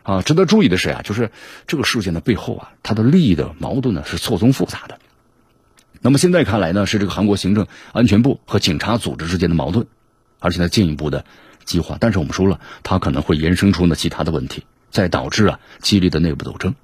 [0.03, 1.31] 啊，值得注意的是呀，就是
[1.67, 4.99] 这个事件的背后啊，它的利益的矛盾呢是错综复杂的。
[6.01, 9.87] 那么现在看来呢，是这个韩国行政安全部和警察组织之间的矛盾，
[10.39, 11.25] 而且呢进一步的
[11.65, 11.99] 激化。
[12.01, 14.65] 但是我们说了，它可能会延伸出呢其他的问题。
[14.89, 16.75] 再导致啊激烈的内部斗争，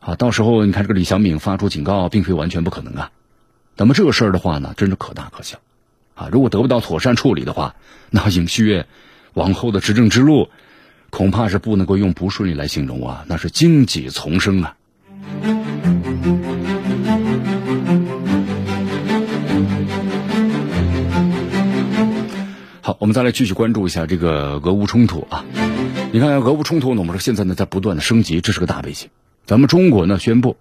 [0.00, 3.10] 啊，到时候你看这个李祥敏发出警告，并非完全不可能啊。
[3.76, 5.58] 那么这个事儿的话呢，真是可大可小，
[6.20, 7.76] 啊，如果得不到妥善处理的话，
[8.10, 8.86] 那尹锡悦
[9.32, 10.50] 往后的执政之路
[11.08, 14.76] 恐怕是不能够用不顺利来形容啊，那是荆棘丛生啊。
[22.82, 25.46] 好，我们再来继续关注一下这个俄乌冲突啊。
[26.12, 29.08] 你看，俄乌冲突呢，我们说现在呢在不断的升级，这是个大背景。
[29.46, 30.58] 咱们中国呢宣布，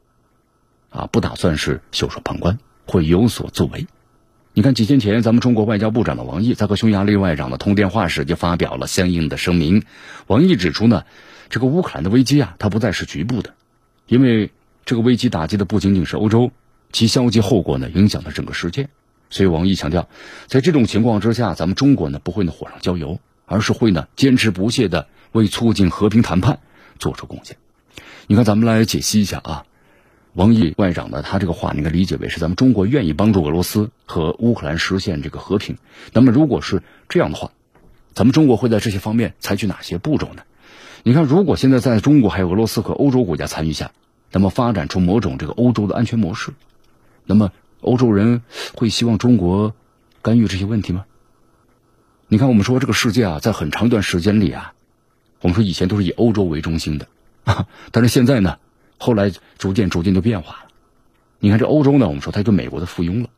[0.89, 3.87] 啊，不打算是袖手旁观，会有所作为。
[4.53, 9.83] 你看，几天前，咱们中国外交部长的王毅在和匈牙利外长的通电话时，就发表了相应的声明。
[10.27, 11.05] 王毅指出呢，
[11.49, 13.53] 这个乌克兰的危机啊，它不再是局部的，
[14.07, 14.51] 因为
[14.85, 16.51] 这个危机打击的不仅仅是欧洲，
[16.91, 18.89] 其消极后果呢，影响了整个世界。
[19.29, 20.09] 所以，王毅强调，
[20.47, 25.07] 在这种情况之下，咱们中国呢不会呢火上浇油，而是会呢坚持不懈的。
[25.31, 26.57] 为促进和平谈判
[26.97, 27.55] 做出贡献。
[28.25, 29.63] 你看，咱们来解析一下啊，
[30.33, 35.77] 王毅外长呢，他这个话你应该理解为是咱们中国愿意帮助俄罗斯和乌克兰实现这个和平。
[36.13, 37.51] 那么，如果是这样的话，
[38.13, 40.43] 咱们中国会在这些方面采取哪些步骤呢？
[41.03, 43.91] 你看，如果现在在中国还有俄罗斯和欧洲国家参与下，
[44.31, 46.51] 那么发展出某种这个欧洲的安全模式，
[47.25, 48.41] 那么欧洲人
[48.75, 49.73] 会希望中国
[50.21, 51.05] 干预这些问题吗？
[52.27, 54.73] 你看，我们说这个世界啊，在很长一段时间里啊。
[55.41, 57.07] 我们说以前都是以欧洲为中心的，
[57.91, 58.57] 但是现在呢，
[58.99, 60.69] 后来逐渐逐渐就变化了。
[61.39, 63.29] 你看这欧洲呢，我们说它跟美国的附庸了。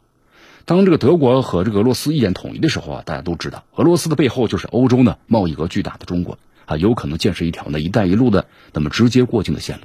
[0.66, 9.84] 当这个德国和这个俄罗斯意见统一的时候啊，大家都知道，俄罗斯的背后就是欧洲呢贸易额巨大的中国啊，有可能建设一条呢“一带一路”的那么直接过境的线路。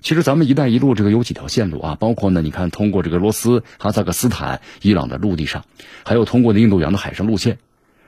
[0.00, 5.64] 其实咱们“一带一路”这个有几条线路啊，包括呢，你看通过这个俄罗斯、哈萨克斯坦、伊朗的陆地上，
[6.04, 7.58] 还有通过的印度洋的海上路线。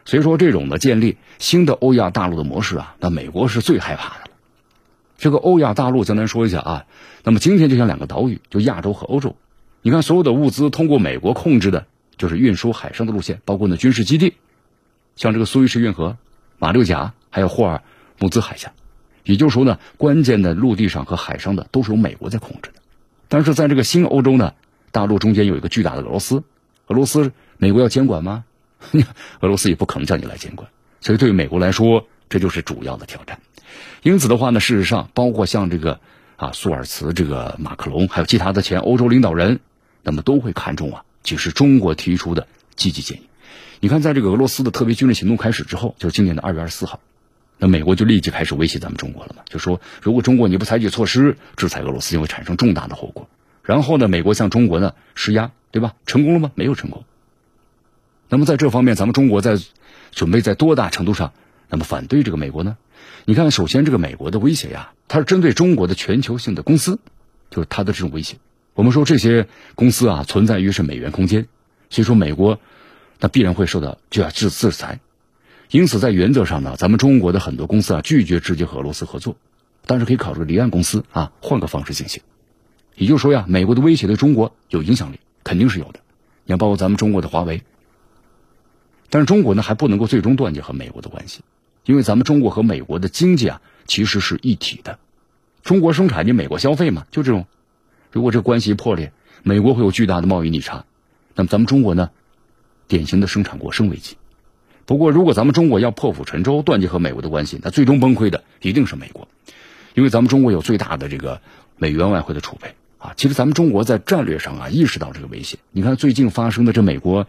[0.05, 4.22] 所以说，这种的建立新的欧亚大陆的模式啊，那美国是最害怕的。
[5.23, 6.87] 这个欧亚大陆，简单说一下啊，
[7.23, 9.37] 那么今天就像两个岛屿，就亚洲和欧洲。
[9.81, 14.35] 你看，所有的物资通过美国控制的，就是运输海上的路线，包括呢军事基地，
[15.15, 16.17] 像这个苏伊士运河、
[16.59, 17.85] 马六甲，还有霍尔
[18.19, 18.73] 木兹海峡。
[19.23, 22.81] 也就是说呢，关键的陆地上和海上的都是由美国在控制的。
[23.29, 24.55] 但是在这个新欧洲呢，
[24.91, 26.43] 大陆中间有一个巨大的俄罗斯，
[26.89, 28.43] 俄罗斯，美国要监管吗？
[29.39, 30.69] 俄罗斯也不可能叫你来监管，
[31.01, 33.39] 所以对于美国来说，这就是主要的挑战。
[34.03, 36.01] 因此的话呢，事实上，包括像这个
[36.37, 39.61] 啊，苏尔茨、这个马克龙，还有其他的前欧洲领导人，
[40.03, 43.23] 那么都会看重啊，就是中国提出的积极建议。
[43.79, 46.99] 你看，在这个俄罗斯的特别军事行动开始之后，就是今年的二月二十四号，
[47.59, 53.29] 那美国就立即开始威胁咱们中国了嘛，就说如果中国你不采取措施制裁俄罗斯，就会产生重大的后果。
[53.63, 55.95] 然后呢，美国向中国呢施压，对吧？
[56.07, 56.51] 成功了吗？
[56.57, 57.05] 没有成功。
[58.29, 59.59] 那么在这方面，咱们中国在
[60.11, 61.33] 准备在多大程度上，
[61.69, 62.77] 那么反对这个美国呢？
[63.25, 66.99] 你看，首先这个美国的威胁呀，它是针对中国的全球性的公司，
[67.51, 68.37] 就是它的这种威胁。
[68.75, 71.47] 我们说这些公司啊，存在于是美元空间，
[71.91, 72.59] 所以说美国
[73.21, 75.01] 那必然会受到就要制制裁。
[75.71, 79.37] 因此，在原则上呢，咱们中国的很多公司啊，拒绝直接和俄罗斯合作，
[79.87, 82.23] 但是可以考虑离岸公司啊，换个方式进行。
[82.95, 86.01] 也就是说呀，美国的威胁对中国有影响力，肯定是有的。
[86.45, 87.63] 你看，包括咱们中国的华为。
[89.09, 91.41] 但是中国呢还不能够最终断绝和美国的关系，
[91.85, 94.99] 因为咱们中国和美国的经济啊其实是一体的，
[95.63, 97.47] 中国生产你美国消费嘛，就这种。
[98.11, 100.85] 如果这关系破裂，美国会有巨大的贸易逆差，
[101.35, 102.11] 那么咱们中国呢，
[102.87, 104.17] 典型的生产过剩危机。
[104.85, 109.27] 不过如果咱们中国要破釜沉舟，断绝和美国的关系，那最终崩溃的一定是美国，
[109.95, 111.41] 因为咱们中国有最大的这个
[111.77, 113.15] 美元外汇的储备啊。
[113.17, 117.27] 其实咱们中国在战略上啊意识到这个威胁，你看最近发生的这美国。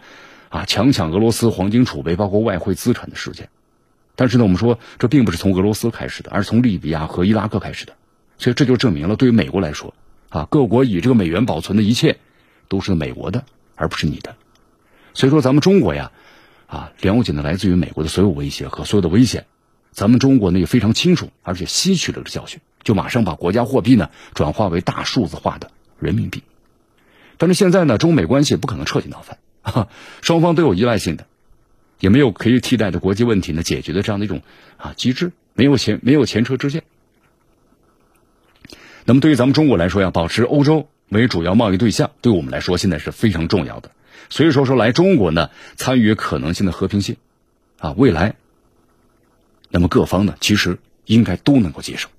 [0.49, 3.49] 啊，强抢俄罗斯黄金储备，包括外汇资产的事件，
[4.15, 7.93] 但是呢，我们说这并不是从俄罗斯开始的，而是从利比亚和伊拉克开始的，
[8.37, 9.93] 所以这就证明了，对于美国来说，
[10.29, 12.17] 啊，各国以这个美元保存的一切，
[12.67, 13.43] 都是美国的，
[13.75, 14.35] 而不是你的。
[15.13, 16.11] 所以说，咱们中国呀，
[16.67, 19.45] 啊，了解的来自于美国的所有威胁和所有的危险，
[19.91, 26.43] 咱们中国呢也非常清楚，而且吸取了这个教训，就马上把国家货币呢转化为大数字化的人民币。
[27.37, 29.37] 但是现在呢，中美关系不可能彻底闹翻。
[29.63, 29.87] 啊，
[30.21, 31.25] 双方都有依赖性的，
[32.03, 34.41] 也没有可以替代的国际问题呢解决的这样的一种
[34.75, 36.83] 啊机制，没有前没有前车之鉴。
[39.05, 43.91] 那么对于咱们中国来说呀，保持欧洲为主要贸易对象，对我们来说现在是非常重要的。
[44.29, 47.15] 所以说说来中国呢，参与可能性的和平性
[47.79, 48.35] 啊，未来，
[49.69, 52.09] 那么各方呢其实应该都能够接受。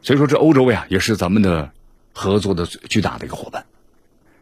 [0.00, 1.72] 所以说，这欧洲呀，也是咱们的
[2.14, 3.66] 合作的最巨大的一个伙伴。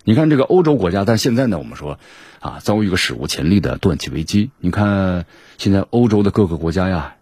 [0.05, 2.01] 你看，这个欧洲国家，但现在呢，我们说
[2.41, 4.51] 啊，遭遇一个史无前例的断气危机。
[4.59, 5.27] 你看，
[5.59, 7.15] 现在欧洲的各个国家呀，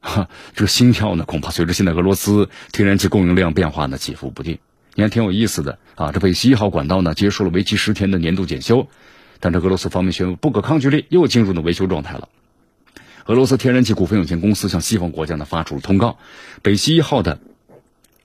[0.00, 4.58] 哈，这个心跳呢，恐怕随着现在俄罗斯天然气供应量变化呢，起伏不定。
[4.94, 6.10] 你看，挺有意思的啊。
[6.10, 8.88] 这北溪一号管道呢，结束了为期十天的年度检修，
[9.38, 12.28] 但这俄罗斯方面宣布不可抗拒力又进入了维修状态了。
[13.26, 16.18] 俄罗斯天然气股份有限公司向西方国家呢发出了通告，
[16.62, 17.38] 北溪一号的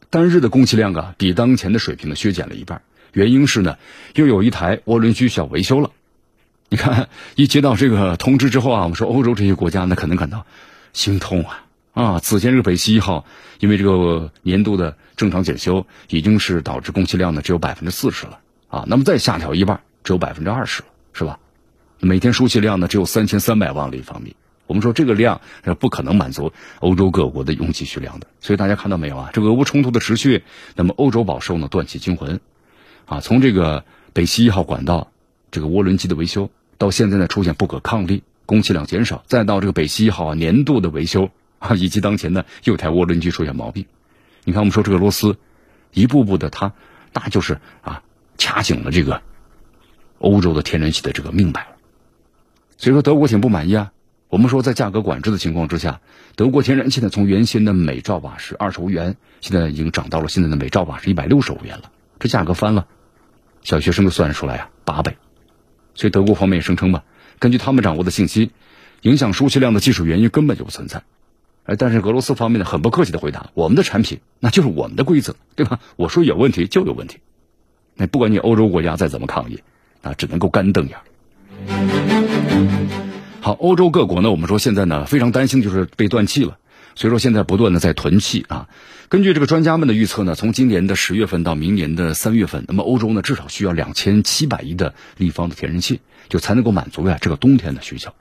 [0.10, 2.82] 单日的供气量啊比当前的水平呢削减了一半，
[3.14, 3.78] 原因是呢
[4.16, 5.92] 又有一台涡轮机需要维修了。
[6.70, 10.46] 你看，一接到这个通知之后啊，我们说欧洲这些国家呢可能感到
[10.94, 12.20] 心痛啊啊！
[12.20, 13.26] 此前这个北溪一号
[13.60, 21.40] 因为这个年度的正常检修，已经是导致供气量呢只有百分之四十了啊，那么再下调一半，只有百分之二十了，是吧？
[22.00, 24.36] 每天输气量呢只有三千三百万立方米。
[24.66, 29.30] 我们说这个量是不可能满足欧洲各国的用气需量的，所以大家看到没有啊？
[29.34, 30.46] 这个俄乌冲突的持续，
[30.78, 32.40] 那么欧洲饱受呢断气惊魂，
[33.06, 35.12] 啊，从这个北溪一号管道
[35.52, 43.86] 这个涡轮机的维修，到现在呢出现不可抗力，供气量减少，再到这个北溪一号啊年度的维修啊，以及当前呢又台涡轮机出现毛病，
[44.44, 45.38] 你看我们说这个俄罗斯
[45.94, 46.74] 一步步的它，
[47.14, 48.04] 那就是啊
[48.38, 49.22] 掐紧了这个
[50.20, 51.76] 欧洲的天然气的这个命脉了，
[52.78, 53.92] 所以说德国挺不满意啊。
[54.30, 56.00] 我们说，在价格管制的情况之下，
[56.38, 62.86] 德国天然气呢，从原先的每兆瓦时二十欧元，现在已经涨到了现在的每兆瓦时一百六十欧元了，这价格翻了，
[63.64, 65.18] 小学生都算得出来啊，八倍。
[65.96, 67.04] 所以德国方面也声称吧，
[67.40, 68.52] 根据他们掌握的信息，
[69.02, 71.02] 影响输气量的技术原因根本就不存在。
[71.66, 75.80] 哎，但是俄罗斯方面呢，很不客气的回答：我们的产品那就是我们的规则，对吧？
[75.96, 77.18] 我说有问题就有问题，
[77.96, 79.62] 那不管你欧洲国家再怎么抗议，
[80.04, 80.98] 那只能够干瞪眼。
[83.42, 86.60] 好，欧洲各国呢，我们说现在呢非常担心，就是被断气了，
[86.96, 88.68] 所以说现在不断的在囤气啊。
[89.10, 96.00] 根据这个专家们的预测呢，从今年的十月份到明年的三月份，那么欧洲呢至少需要两千七百亿的立方的天然气，
[96.30, 98.14] 就才能够满足呀这个冬天的需求。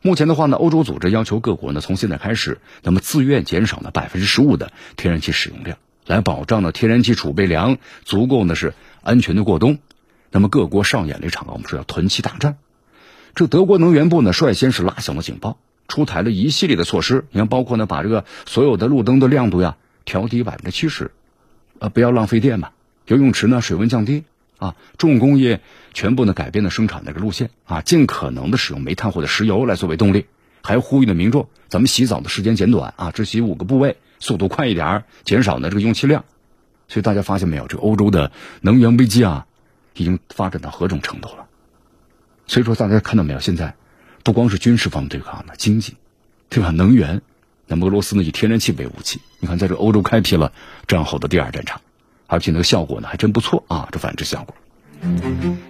[0.00, 9.78] 目前的话呢，欧洲组织要求各国呢从现在开始，那么自愿减少呢百分之十五的天然气使用量，来保障呢天然气储备粮足够呢是安全的过冬。
[10.30, 12.56] 那么各国上演了一场我们说要囤气大战。
[13.34, 17.24] 这德国能源部呢，率先是拉响了警报，出台了一系列的措施。
[17.30, 21.10] 你看，包括呢，把这个所有的路灯的亮度呀调低百分之七十，
[21.80, 22.70] 呃，不要浪费电嘛。
[23.06, 24.24] 游泳池呢，水温降低
[24.58, 24.76] 啊。
[24.98, 25.60] 重工业
[25.94, 30.26] 全部呢改变了生产那个路线啊，尽可能的使用煤炭或者石油来作为动力。
[30.62, 36.24] 还呼吁呢民众，咱们洗澡的时间减短啊，只洗五个部位，速度快一点，减少呢这个用气量。
[36.88, 39.46] 所以大家发现没有，这个欧洲的能源危机啊，
[39.94, 41.46] 已经发展到何种程度了？
[42.46, 43.40] 所以说，大家看到没有？
[43.40, 43.74] 现在
[44.28, 45.96] 不光是军事方面对抗的经济，
[46.50, 46.68] 对吧？
[46.68, 47.22] 能源，
[47.66, 50.52] 那么俄罗斯呢以天然气为武器，你看在这欧洲开辟了
[50.86, 51.80] 战后的第二战场，
[52.26, 53.88] 而且那个效果呢还真不错啊！
[53.90, 54.54] 这反制效果。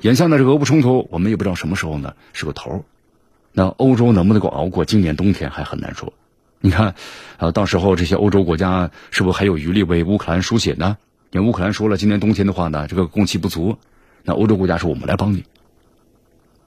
[0.00, 2.84] 眼下呢这俄乌冲突，我们也不知道什么时候呢是个头。
[3.52, 6.12] 那欧洲能不能够熬过今年冬天还很难说。
[6.58, 6.96] 你看，
[7.36, 10.96] 啊，到时候这些欧洲国家是不是还有余力为乌克兰输血呢？
[11.30, 13.78] 因为乌克兰说了，今年冬天的话呢，这个供气不足，
[14.24, 15.44] 那欧洲国家说我们来帮你。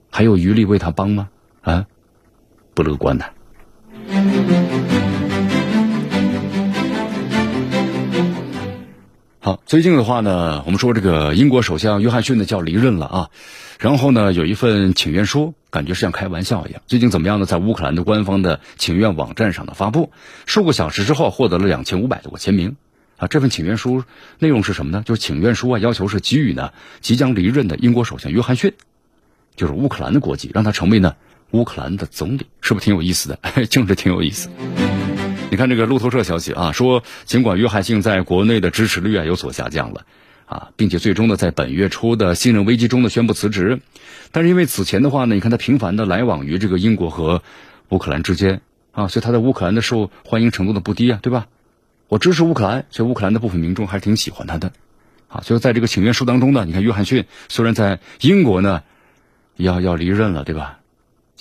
[0.10, 1.28] 还有余力为他帮吗？
[1.62, 1.86] 啊，
[2.74, 3.26] 不乐观的。
[9.40, 13.30] 好，最近的话呢，我们说这个英国首相约翰逊呢叫离任了啊，
[13.80, 16.82] 然后呢有一份请愿书，感觉是像开玩笑一样。
[16.88, 17.46] 最近怎么样呢？
[17.46, 20.12] 在乌克兰的官方的请愿网站上的发布，
[20.48, 22.76] 数个小时之后获得了两千五百多个签名
[23.18, 23.28] 啊。
[23.28, 24.04] 这份请愿书
[24.40, 25.04] 内容是什么呢？
[25.06, 26.72] 就是请愿书啊，要求是给予呢
[27.02, 28.74] 即将离任的英国首相约翰逊。
[29.56, 31.16] 就是乌克兰的国籍，让他成为呢
[31.52, 33.40] 乌克兰的总理，是不是挺有意思的？
[33.68, 34.50] 政治挺有意思。
[35.50, 40.06] 你看这个路透社消息啊，说尽管约翰逊在国内的支持率啊有所下降了
[40.46, 43.82] 啊，并且最终呢在本月初的信任危机中呢宣布辞职，
[44.32, 47.44] 但是因为此前的话呢，你看他频繁的来往于这个英国和
[47.90, 48.62] 乌克兰之间
[48.94, 51.48] 啊，所以他在乌克兰的受欢迎程度呢不低啊，对吧？
[52.08, 54.72] 我支持乌克兰，所以乌克兰的部分民众还是挺喜欢他的
[55.28, 55.42] 啊。
[55.42, 58.84] 所以在这个请愿书当中呢，你看约翰逊虽然在英国呢。
[59.58, 60.80] 要要离任了，对吧？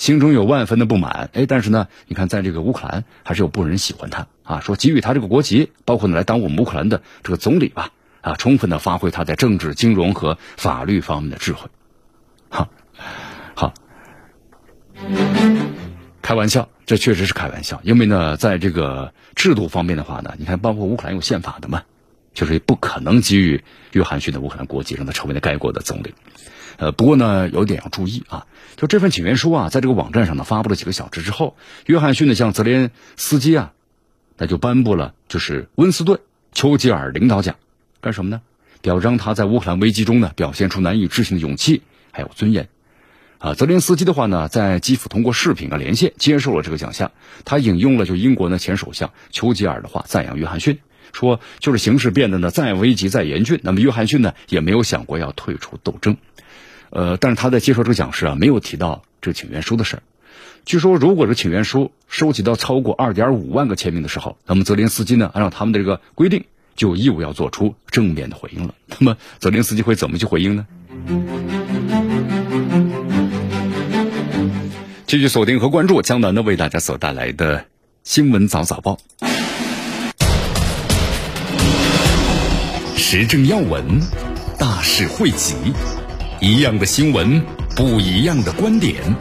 [0.01, 7.91] 心中有万分的不满，哎，但是呢，你看，在这个乌克兰还是有部分人喜欢他啊，说给予他这个国籍，包括呢来当我们乌克兰的这个总理吧，
[8.23, 11.69] 啊，充分的发挥他在政治、金融和法律方面的智慧。
[12.48, 12.71] 好，
[13.55, 13.75] 好，
[16.23, 21.83] 开玩笑，这确实是开玩笑，因为呢，在这个制度方面的话呢，你看，包括乌克兰有宪法的嘛，
[22.33, 26.15] 就是不可能给予约翰逊的乌克兰国籍，让他成为了该国的总理。
[26.81, 31.54] 呃，不过呢，有一点要注意啊，就这份请愿书啊，在这个网站上呢发布了几个小时之后，
[31.85, 33.72] 约翰逊呢向泽连斯基啊，
[34.38, 36.16] 那就颁布了就是温斯顿·
[36.54, 37.56] 丘吉尔领导奖，
[38.00, 38.40] 干什么呢？
[38.81, 42.70] 表彰他在乌克兰危机中呢表现出难以置信的勇气还有尊严。
[43.37, 47.12] 啊，泽连斯基的话呢，在基辅通过视频啊连线接受了这个奖项，
[47.44, 50.78] 他引用了就英国呢前首相丘吉尔的话，赞扬约翰逊，
[51.12, 56.16] 说就是形势变得呢再危急再严峻，那么约翰逊呢也没有想过要退出斗争。
[56.91, 60.03] 呃，但是他在接受这个讲师啊，没有提到这个请愿书的事儿。
[60.67, 66.45] 据说，如果这请愿书收集到超过二点五万个签名的时候，那么泽连斯基呢，按照他们的这个规定，
[66.77, 68.75] 就有义务要做出正面的回应了。
[68.87, 70.67] 那么，泽连斯基会怎么去回应呢？
[75.07, 77.65] 继续锁定和关注江南的为大家所带来的
[78.05, 78.99] 新闻早早报，
[82.97, 84.01] 时政要闻，
[84.59, 85.55] 大事汇集，
[86.43, 87.43] 一样的新闻，
[87.77, 89.15] 不一样的观点。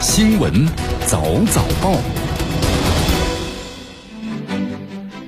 [0.00, 0.66] 新闻
[1.06, 1.98] 早早报，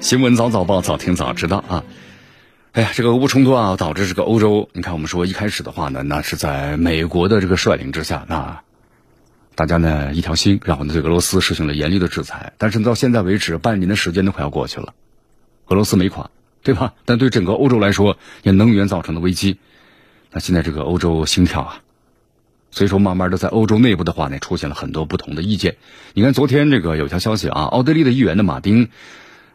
[0.01, 1.85] 新闻早早报，早听早知道啊！
[2.73, 8.63] 哎呀，这个俄乌冲突啊，导致这个欧洲，你看我们说一开始的话呢，那是在美国的这个率领之下，那
[9.55, 12.55] 大家呢一条心，然后呢对俄罗斯实行了严厉的制裁。
[12.57, 14.95] 但是到现在为止，半年的时间都快要过去了，
[15.67, 16.31] 俄罗斯没垮，
[16.63, 16.95] 对吧？
[17.05, 19.59] 但对整个欧洲来说，也能源造成的危机，
[20.35, 21.81] 那现在这个欧洲心跳啊！
[22.73, 25.77] 所以说，慢慢的在欧洲内部的话呢，出现了很多不同的意见。
[26.13, 28.89] 你看，昨天这个有条消息啊，奥地利的议员的马丁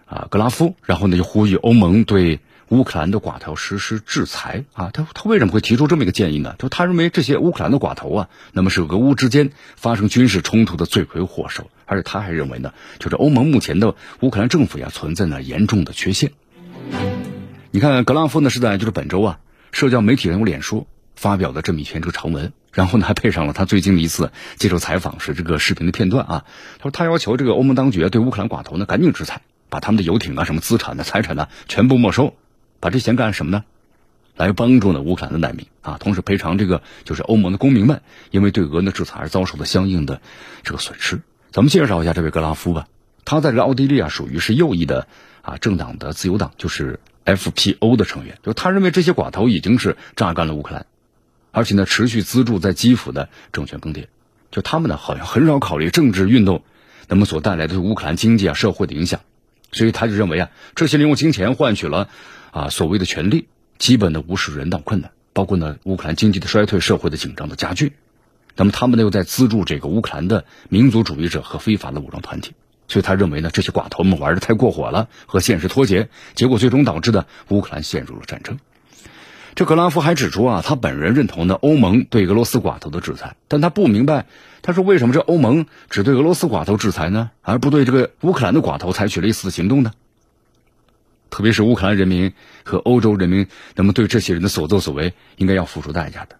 [0.06, 4.90] 啊格拉夫，然后呢就呼吁欧盟对乌克兰的寡头实施制裁啊。
[4.94, 6.56] 他他为什么会提出这么一个建议呢？
[6.58, 16.32] 就他认为这些乌克兰的寡头啊，那么是俄乌之间发生军事冲突的罪魁祸首，而且他还认为呢，就是欧盟目前的乌克兰政府呀存在呢严重的缺陷。
[17.72, 19.40] 你看，格拉夫呢是在就是本周啊，
[19.72, 22.54] 社交媒体人物脸书发表的这么一篇这个长文。
[22.72, 26.46] 然后呢，还配上了他最近的一次接受采访时这个视频的片段啊。
[26.78, 32.36] 他说，他要求这个欧盟当局对乌克兰寡头呢赶紧制裁，把他们的游艇啊、什么资产呢、财产呢全部没收，
[32.80, 33.64] 把这钱干什么呢？
[34.36, 40.22] 来帮助呢乌克兰的难民啊，同时赔偿这个就是欧盟的公民们因为对俄的制裁而遭受的相应的
[40.64, 41.22] 这个损失。
[41.52, 42.88] 咱们介绍一下这位格拉夫吧，
[43.26, 45.08] 他在这个奥地利啊属于是右翼的
[45.42, 47.00] 啊政党的自由党，就是
[47.36, 50.86] FPO 的成员，就他认为这些寡头已经是榨干了乌克兰。
[51.52, 54.06] 而且呢，持续资助在基辅的政权更迭，
[54.52, 56.64] 就他们呢，好像很少考虑政治运动
[57.08, 59.22] 那么所带来的乌克兰经济啊、社会的影响，
[59.72, 62.08] 所以他就认为啊，这些人用金钱换取了
[62.52, 63.48] 啊所谓的权利，
[63.80, 67.94] 基本的无视人道困难，包括呢乌克兰经济的衰退、社会的紧张的加剧，
[68.56, 72.52] 那么他们呢又在资助这个乌克兰的民族主义者和非法的武装团体，
[72.90, 78.60] 所以他认为呢，这些寡头们玩的太过火了，和现实脱节，结果最终导致的乌克兰陷入了战争。
[79.56, 84.26] 这格拉夫还指出啊，他本人认同呢欧盟对俄罗斯寡头的制裁，但他不明白，
[84.62, 89.92] 他说为什么这欧盟只对俄罗斯寡头制裁呢，而不对这个乌克兰的寡头采取类似的行动呢？
[91.30, 92.34] 特别是乌克兰人民
[92.64, 96.38] 和欧洲人民，那么对这些人的所作所为应该要付出代价的。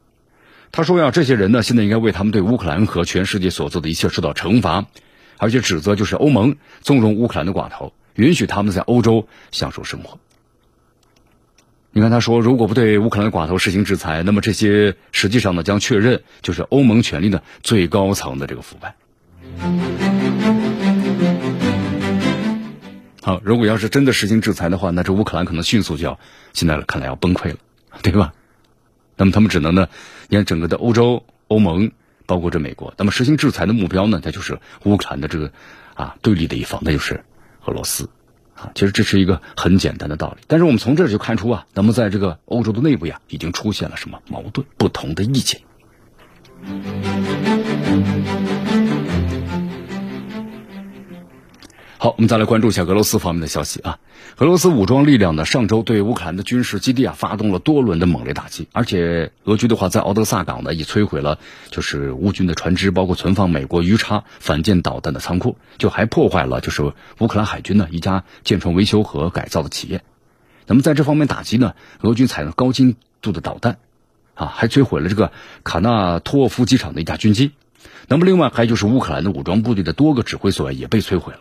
[0.72, 4.86] 他说呀，这些人呢，现在应该为他们对乌克兰和全世界所做的一切受到惩罚，
[5.40, 10.20] 而且指责就是欧盟纵容乌克兰的寡头，允许他们在欧洲享受生活。
[11.92, 18.96] 你看，他说，如果不对乌克兰寡头实行制裁，那么这些实际上呢，将确认就是欧盟权力的最高层的这个腐败。
[23.24, 26.20] 好，如果要是真的实行制裁的话，那这乌克兰可能迅速就要
[26.54, 27.58] 现在看来要崩溃了，
[28.04, 28.34] 对吧？
[29.18, 29.90] 那么他们只能呢，
[30.28, 31.92] 你看整个的欧洲、欧盟，
[32.30, 35.52] 包括这美国，那么实行制裁的目标呢，它就是乌克兰的这个
[35.96, 37.24] 啊对立的一方，那就是
[37.66, 38.08] 俄罗斯。
[38.54, 45.62] 啊，其实这是一个很简单的道理，但是我们从这就看出啊，那么在这个欧洲的内部呀，已经出现了什么矛盾、不同的意见。
[52.02, 54.00] 好，我们再来关注一下俄罗斯方面的消息啊。
[54.38, 61.40] 俄罗斯武装力量呢，上周对乌克兰的军事基地啊发动了多轮的猛烈打击，而且俄军的话在敖德萨港呢已摧毁了
[61.72, 70.02] 就是乌军的船只，包括存放美国鱼叉反舰导弹的仓库，就还破坏了就是乌克兰海军呢一家舰船维修和改造的企业。
[70.68, 73.78] 那么在这方面打击呢，俄军采用高精度的导弹，
[74.36, 75.34] 啊，还摧毁了这个
[75.66, 77.52] 卡纳托夫机场的一架军机。
[78.08, 81.40] 那么另外还有就是乌克兰的武装部队的多个指挥所也被摧毁了。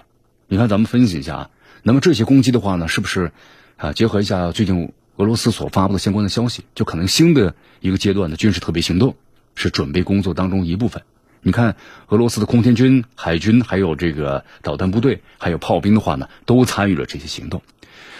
[0.50, 1.50] 你看，咱们分析一下啊。
[1.82, 3.32] 那么这些攻击的话呢，是不是
[3.76, 3.92] 啊？
[3.92, 9.14] 结合一下最近俄罗斯所发布的相关的消息，就可能新的一个阶段的军事特别行动
[9.54, 11.02] 是准备工作当中一部分。
[11.42, 11.76] 你看，
[12.08, 17.60] 俄罗斯的空天军、海军，还有这个导弹部队，还有炮兵的话呢，都参与了这些行动。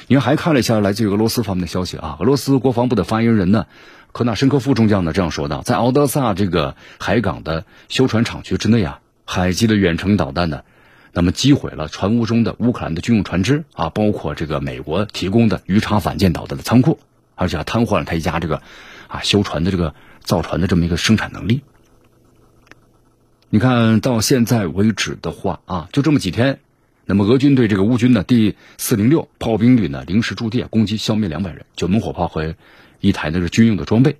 [0.07, 2.19] 你看，还看了一下来自于俄罗斯方面的消息啊。
[2.21, 3.65] 俄罗斯国防部的发言人呢，
[4.13, 10.61] 科纳申科夫中将呢这样说道：在敖德萨这个海港的修船厂区之内啊，海基的远程导弹呢。
[11.19, 17.01] 那么击毁了船坞中的乌克兰的军用船只啊，包括这个美国提供的鱼叉反舰导弹的仓库，
[17.35, 18.63] 而且还瘫痪了他一家这个
[19.09, 21.63] 啊修船的这个造船的这么一个生产能力。
[23.51, 26.61] 你看到现在为止的话啊，就这么几天，
[27.05, 32.55] 那么俄军对这个乌军的第四零六炮兵旅呢临时驻地攻击消灭两百人，九门火炮和
[33.01, 34.19] 一台那个军用的装备。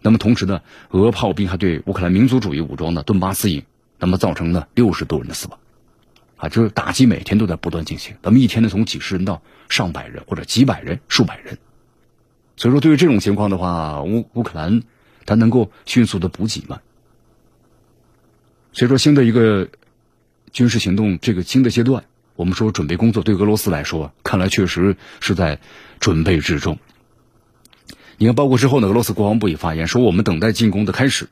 [0.00, 3.62] 那么同时呢，俄炮兵还对乌克兰民族主义武装的顿巴斯营，
[3.98, 5.58] 那么造成了六十多人的死亡，
[6.40, 11.58] 啊，就是打击每天都在不断进行，那么一天呢从几十人到上百人或者几百人、数百人，
[12.56, 14.82] 所以说对于这种情况的话，乌乌克兰
[15.26, 16.80] 它能够迅速的补给吗？
[18.72, 19.68] 所以说新的一个
[20.50, 22.04] 军事行动这个新的阶段，
[22.36, 25.60] 我们说准备工作对俄罗斯来说，看来确实是在
[25.98, 26.78] 准备之中。
[28.16, 31.28] 你看，包括之后呢，俄罗斯国防部也发言说，我们等待进攻的开始。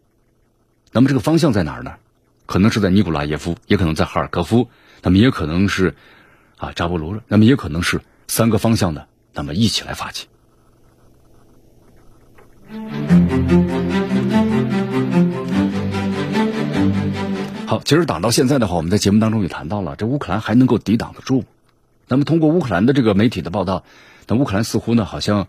[0.92, 1.94] 那么这个方向在哪儿呢？
[2.44, 4.70] 可能是在尼古拉耶夫，也可能在哈尔科夫，
[5.02, 5.94] 那么也可能是
[6.56, 10.26] 啊扎波罗热，那么也可能是三个方向的，那么一起来发起。
[17.66, 21.44] 好，其实打到现在的话，我们在节目当中也谈到了，这乌克兰还能够抵挡得住。
[22.06, 23.84] 那么通过乌克兰的这个媒体的报道，
[24.26, 25.48] 那乌克兰似乎呢，好像。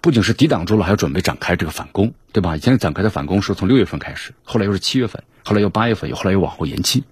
[0.00, 2.56] 不仅是抵挡住了，还要准备展开这个反攻，对吧？
[2.56, 7.02] 以前展开的反攻是从六月份开始，后来又是七月份，后来又八月份，又后来又往后延期，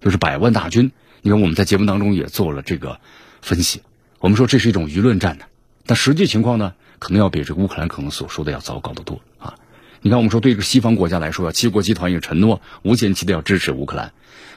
[0.00, 0.90] 就是百万大军。
[1.22, 2.98] 你看我们在节目当中也做了这个
[3.42, 3.82] 分析，
[4.18, 5.44] 我们说这是一种舆论战呢，
[5.86, 9.54] 但实际情况呢，可能要比这个乌克兰可能所说的要糟糕得多啊！
[10.00, 14.12] 你看我们说对这个西方国家来说，七国集团也承诺无限期的要支持乌克兰，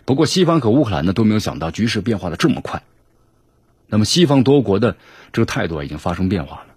[0.06, 2.84] 不过西方和乌克兰呢都没有想到局势变化的这么快，
[3.88, 4.96] 那么西方多国的
[5.34, 6.68] 这个态度已经发生变化了。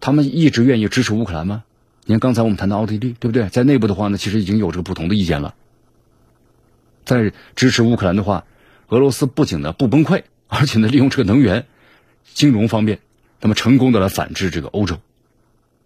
[0.00, 1.64] 他们一直愿意支持乌克兰吗？
[2.04, 3.48] 你看刚才我们谈到奥地利，对不对？
[3.48, 5.54] 在内部的话呢，其实已经有这个不同的意见了。
[7.10, 8.44] 在支持乌克兰的话，
[8.88, 11.66] 俄罗斯不仅呢不崩溃， 而且呢利用这个能源、
[12.34, 13.00] 金融方面，
[13.40, 14.98] 那么成功的来反制这个欧洲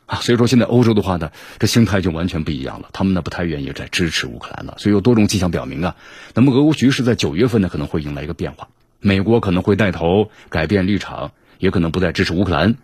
[0.04, 0.20] 啊。
[0.20, 2.90] 所以说现在欧洲的话呢，这心态就完全不一样了。
[2.92, 4.74] 他们呢不太愿意再支持乌克兰了。
[4.78, 5.96] 所以有多种迹象表明啊，
[6.34, 8.68] 那么俄乌局势在九月份呢可能会迎来一个变化，
[9.00, 12.76] 美国可能会带头改变立场，也可能不再支持乌克兰。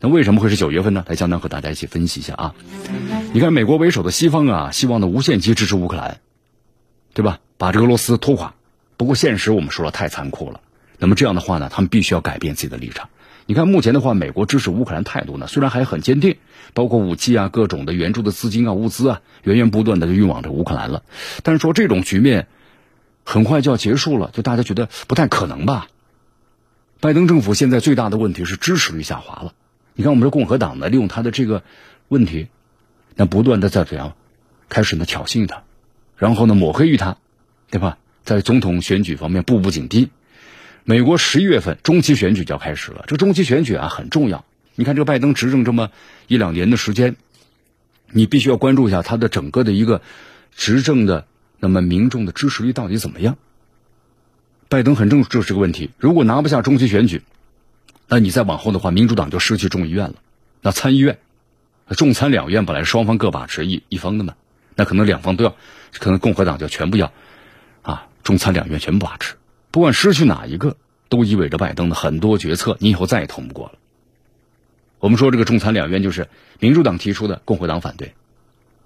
[0.00, 1.04] 那为什么会是九月份呢？
[1.08, 2.54] 来，江南和大家一起分析一下啊。
[3.32, 6.20] 你看，美国为首的西方啊，希望呢无限期支持乌克兰，
[7.14, 7.40] 对吧？
[7.56, 8.54] 把这个俄罗斯拖垮。
[8.96, 10.60] 不过现实我们说了太残酷了。
[10.98, 13.08] 那么这样的话呢，他们必须要改变自己的立场。
[13.46, 16.36] 你看，目前的话，美国支持乌克兰态度呢，虽然还很坚定，
[16.72, 21.02] 包括武器啊、各种的援助的资金啊、物资啊，源源不断的就运往这乌克兰了。
[21.42, 22.46] 但是说这种局面
[23.24, 25.88] 很快就要结束了，就大家觉得不太可能吧？
[27.00, 29.52] 拜登政府现在最大的问题是支持率下滑了。
[29.94, 31.62] 你看，我们说共和党呢，利用他的这个
[32.08, 32.48] 问题，
[33.14, 34.14] 那不断的在怎样
[34.70, 35.64] 开始呢挑衅他，
[36.16, 37.16] 然后呢抹黑于他，
[37.70, 37.98] 对吧？
[38.24, 40.10] 在总统选举方面步步紧逼。
[40.84, 44.44] 美国十一月份中期选举就要开始了，这中期选举啊很重要。
[44.74, 45.90] 你看，这个拜登执政这么
[46.26, 47.16] 一两年的时间，
[48.10, 50.02] 你必须要关注一下他的整个的一个
[50.54, 51.26] 执政的
[51.58, 53.36] 那么民众的支持率到底怎么样。
[54.68, 57.22] 拜登很重视这个问题，如果拿不下中期选举。
[58.06, 60.16] 那你再往后的话，民主党就失去众议院了。
[60.60, 61.18] 那参议院、
[61.96, 64.34] 众参两院本来双方各把持一一方的嘛，
[64.76, 65.54] 那可能两方都要，
[65.92, 67.12] 可能共和党就全部要
[67.82, 69.36] 啊，众参两院全部把持。
[69.70, 70.76] 不管失去哪一个，
[71.08, 73.72] 都意味着拜登的很多决策你以后再也通不过了。
[74.98, 76.28] 我们说这个众参两院就是
[76.60, 78.08] 民主党提出的，共和党反对；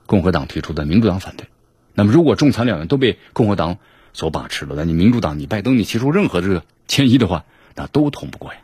[0.07, 1.47] 共和党提出的，民主党反对。
[1.95, 3.79] 那么如果众参两院都被共和党
[4.13, 8.61] 所把持了，那你民主党你拜登你提出任何这个迁移的话，那都通不过呀。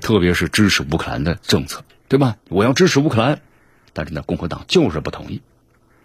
[0.00, 2.36] 特别是支持乌克兰的政策，对吧？
[2.48, 3.40] 我要支持乌克兰，
[3.92, 5.40] 但是呢，共和党就是不同意。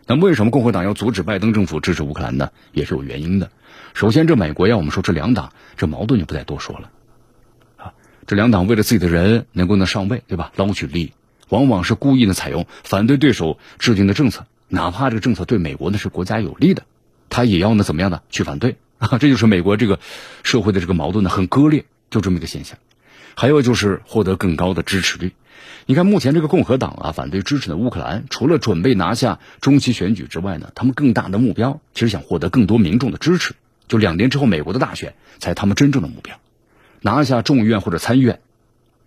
[0.10, 2.52] 那为什么共和党要阻止拜登政府支持乌克兰呢？
[2.72, 3.52] 也是有原因的。
[3.94, 6.90] 首先，这美国呀，我们说这两党这矛盾就不再多说了
[7.76, 7.94] 啊。
[8.26, 10.54] 这两党为了自己的人能够呢上位，对吧？
[10.56, 11.14] 捞取利益，
[11.50, 16.84] 往往是故意的采用反对对手制定的政策，哪怕这个政策对美国呢是国家有利的，
[17.28, 19.18] 他也要呢怎么样的去反对啊？
[19.18, 20.00] 这就是美国这个
[20.44, 22.78] 社会的这个矛盾呢很割裂，就这么一个现象。
[23.36, 25.34] 还有就是获得更高的支持率。
[25.90, 33.56] 你看，目前这个共和党啊，反对支持的乌克兰，除了准备拿下中期选举之外呢，他们更大的目标其实想获得更多民众的支持。
[33.88, 36.36] 就两年之后美国的大选才他们真正的目标，
[37.00, 38.42] 拿下众议院或者参议院，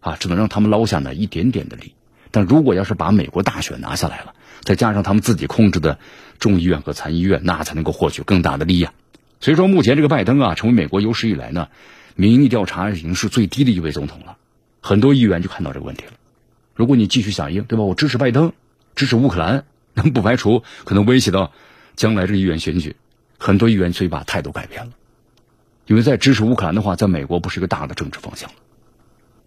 [0.01, 1.93] 啊，只能让他们捞下那一点点的利。
[2.31, 5.99] 但如果要是把美国大选拿下来了，再加上他们自己控制的
[6.39, 8.95] 众议院和参议院，那才能够获取更大的利益啊。
[9.39, 11.68] 所以说，目前这个拜登啊，成为美国有史以来呢。
[12.16, 14.39] 民意调查已经是最低的一位总统了，
[14.81, 16.12] 很多议员就看到这个问题了。
[16.81, 17.85] 如果你继续响应，对吧？
[17.85, 18.55] 我支持拜登，
[18.97, 21.53] 支持乌克兰， 那不排除可能威胁到
[21.95, 22.97] 将来这议员选举。
[23.39, 24.93] 很多议员所以把态度改变了，
[25.85, 28.51] 因为在支持乌克兰的话，在美国不是一个大的政治方向，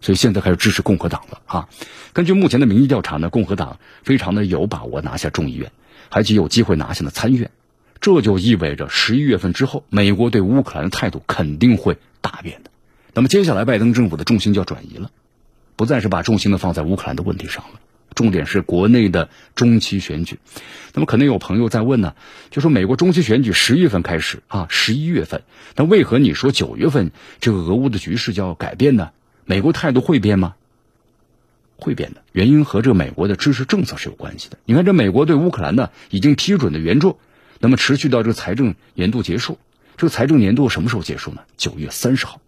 [0.00, 1.68] 所以现在开始支持共和党了啊。
[2.12, 5.72] 根据目前的民意调查呢，共和党非常的有把握拿下众议院，
[6.10, 7.50] 还极有机会拿下了参议院。
[8.00, 11.98] 这就意味着十一月份之后，美国对乌克兰的态度肯定会。
[12.20, 12.70] 大变的，
[13.12, 15.10] 那么接下来拜登政府的重心就要转移了，
[15.76, 17.80] 不再是把重心呢放在乌克兰的问题上了，
[18.14, 20.38] 重点是国内的中期选举。
[20.92, 22.14] 那么可能有朋友在问呢，
[22.50, 25.42] 就说美国中期选举十月份开始啊，十一月份，
[25.74, 27.10] 那为何你说九月份
[27.40, 29.10] 这个俄乌的局势就要改变呢？
[29.44, 30.54] 美国态度会变吗？
[31.76, 34.58] 会变的，原因和这个美国的支持政策是有关系的。
[34.64, 37.18] 你看，这美国对乌克兰呢已经批准的援助，
[37.58, 39.58] 那么持续到这个财政年度结束。
[39.96, 41.42] 这个财政年度什么时候结束呢？
[41.56, 42.40] 九月三十号。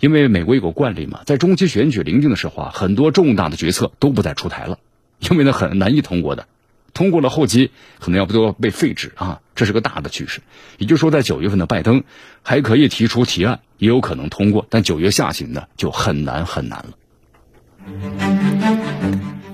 [0.00, 4.78] 因为美国有个惯例嘛，在中期选举临近的时候啊，很多重大的决策都不再出台了，
[5.18, 6.46] 因为呢很难以通过的，
[6.92, 7.70] 通过了后期
[8.00, 10.40] 可能要不都要被废止啊，这是个大的趋势。
[10.78, 12.04] 也就是说，在九月份的拜登
[12.42, 16.94] 还可以提出提案，也有可能通过，但九月下旬呢就很难很难了。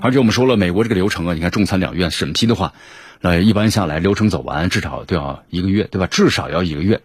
[0.01, 2.73] 而且我们说了，美国这个流程啊，你看众参两院审批的话，
[3.21, 6.07] 呃，一般下来流程走完至少都要一个月，对吧？
[6.07, 7.01] 至少要一个月，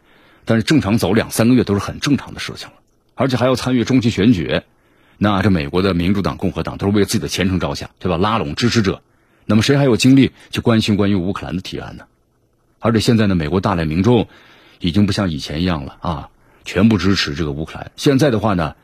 [0.47, 2.75] 但是正常走两三个月都是很正常的事情了。
[3.17, 4.63] 而且还要参与中期选举，
[5.19, 8.17] 那这美国的民主党、共和党都是为自己的前程着想，对吧？
[8.17, 9.03] 拉拢支持者，
[9.47, 12.05] 那么谁还有精力去关心关于乌克兰的提案呢？
[12.79, 14.29] 而且现在呢，美国大量民众
[14.79, 16.29] 已经不像以前一样了啊，
[16.65, 17.91] 全部支持这个乌克兰。
[17.97, 18.77] 现在的话呢，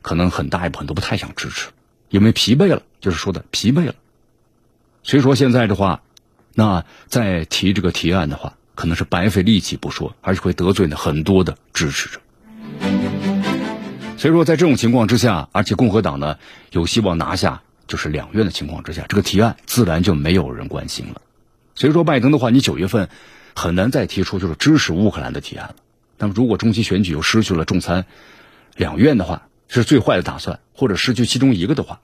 [0.00, 1.68] 可能很大一部分都不太想支持。
[2.08, 3.94] 因为疲惫了，就是说的疲惫了，
[5.02, 6.02] 所以说现在的话，
[6.54, 12.20] 那再提这个提案的话，可能是白费力气不说，而且会得罪呢很多的支持者。
[14.20, 16.36] 所以说，在这种情况之下，而且共和党呢
[16.72, 21.22] 有希望拿下就是两院的情况之下，这个提案自然就没有人关心了。
[21.74, 23.08] 所以说，拜登的话，你九月份
[23.54, 25.76] 很难再提出就是支持乌克兰的提案了。
[26.18, 28.04] 那么，如果中期选举又失去了众参
[28.76, 32.00] 两院的话，是最坏的打算，或者失去其中一个的话，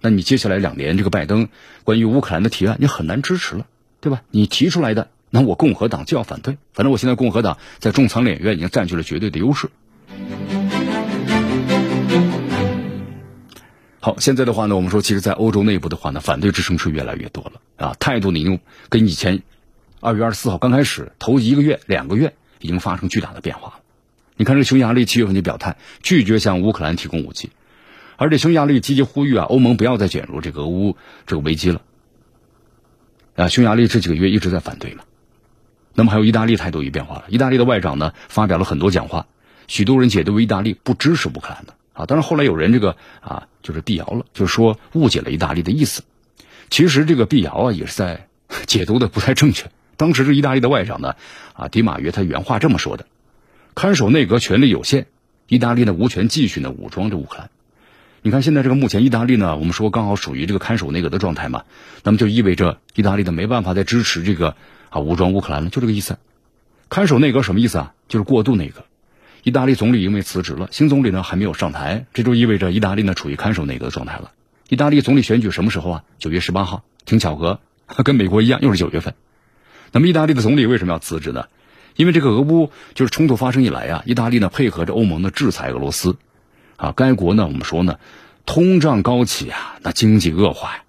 [0.00, 1.48] 那你接下来两年这个拜登
[1.82, 3.66] 关于乌克兰的提案，你很难支持了，
[4.00, 4.22] 对吧？
[4.30, 6.56] 你提出来的，那我共和党就要反对。
[6.72, 9.68] 反正我现在共和党在众参两院已经占据了绝对的优势。
[14.08, 19.42] 好，现在的话呢，我们说，其实，在欧洲内部的话呢，反对之声是越来越多了啊，态度已经跟以前
[20.00, 23.74] 二月二十四号刚开始头一个月、两个月已经发生巨大的变化了。
[24.38, 27.50] 你看，这匈牙利七月份就表态拒绝向乌克兰提供武器，
[28.16, 30.96] 而且匈牙利积极呼吁啊，欧盟不要再卷入这个俄乌
[31.26, 31.82] 这个危机了。
[33.36, 35.04] 啊，匈牙利这几个月一直在反对嘛。
[35.92, 39.26] 那么还有意大利态度也变化了，意大利的外长呢发表了很多讲话，
[39.66, 42.06] 许多人解读为意大利不支持乌克兰的啊。
[42.06, 46.02] 当然后来有人这个啊就是辟谣了，就是说误解了意大利的意思。
[46.70, 48.28] 其实这个辟谣啊也是在
[48.66, 49.70] 解读的不太正确。
[49.96, 51.16] 当时这意大利的外长呢
[51.54, 53.06] 啊迪马约他原话这么说的。
[53.74, 55.06] 看守内阁权力有限，
[55.48, 57.50] 意大利呢无权继续呢武装着乌克兰。
[58.20, 61.62] 你看现在这个目前意大利呢，我们说刚好属于这个看守内阁的状态嘛，
[62.02, 64.56] 那么就意味着意大利的没办法再支持这个
[64.90, 66.18] 啊武装乌克兰了，就这个意思。
[66.88, 67.94] 看守内阁什么意思啊？
[68.08, 68.84] 就是过渡内阁。
[69.42, 74.32] 意大利总理因为辞职了，新总理呢还没有上台，这就意味着意大利呢处于看守内阁的状态了。
[74.68, 76.04] 意大利总理选举什么时候啊？
[76.18, 77.60] 九月十八号，挺巧合，
[78.04, 79.14] 跟美国一样，又是九月份。
[79.92, 81.46] 那么意大利的总理为什么要辞职呢？
[81.96, 86.16] 因为这个俄乌就是冲突发生以来啊，意大利呢配合着欧盟的制裁俄罗斯，
[86.76, 87.98] 啊，该国呢我们说呢，
[88.44, 90.82] 通胀高企啊，那经济恶化呀，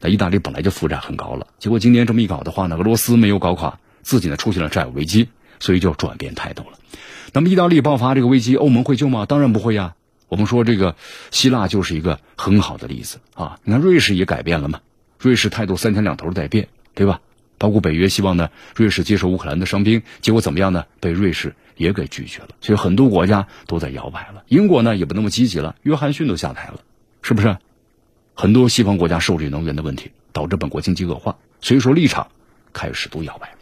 [0.00, 5.28] 那意大利本来就负债很高了，结果今年这么一搞的话呢，俄罗斯没有搞垮自己呢，出现了债务危机，
[5.60, 6.78] 所以就转变态度了。
[7.32, 9.26] 那么意大利爆发这个危机，欧盟会救吗？
[9.26, 9.94] 当然不会呀。
[10.28, 10.94] 我们说这个
[11.30, 14.80] 希腊就是一个很好的例子啊，你看瑞士也改变了嘛，
[15.18, 17.20] 瑞士态度三天两头在变，对吧？
[17.56, 20.84] 包括北约希望呢，瑞士接受乌克兰的伤兵，结果怎么样呢？
[21.00, 22.48] 被瑞士也给拒绝了。
[22.60, 24.44] 所以很多国家都在摇摆了。
[24.48, 26.80] 英国呢也不那么积极了，约翰逊都下台了，
[27.22, 27.56] 是不是？
[28.34, 32.28] 很多西方国家受制于能源的问题，导致本国经济恶化，所以说立场
[32.72, 33.54] 开始都摇摆。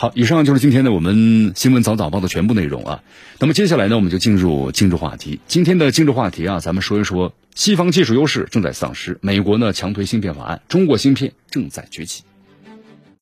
[0.00, 3.02] 好，以上就是今天的我们新闻早早报的全部内容啊。
[3.40, 5.40] 那么接下来呢，我们就进入今日话题。
[5.48, 12.22] 今天的今日话题啊，咱们说一说西方技术优势正在丧失，美国呢强推芯片法案，中国芯片正在崛起。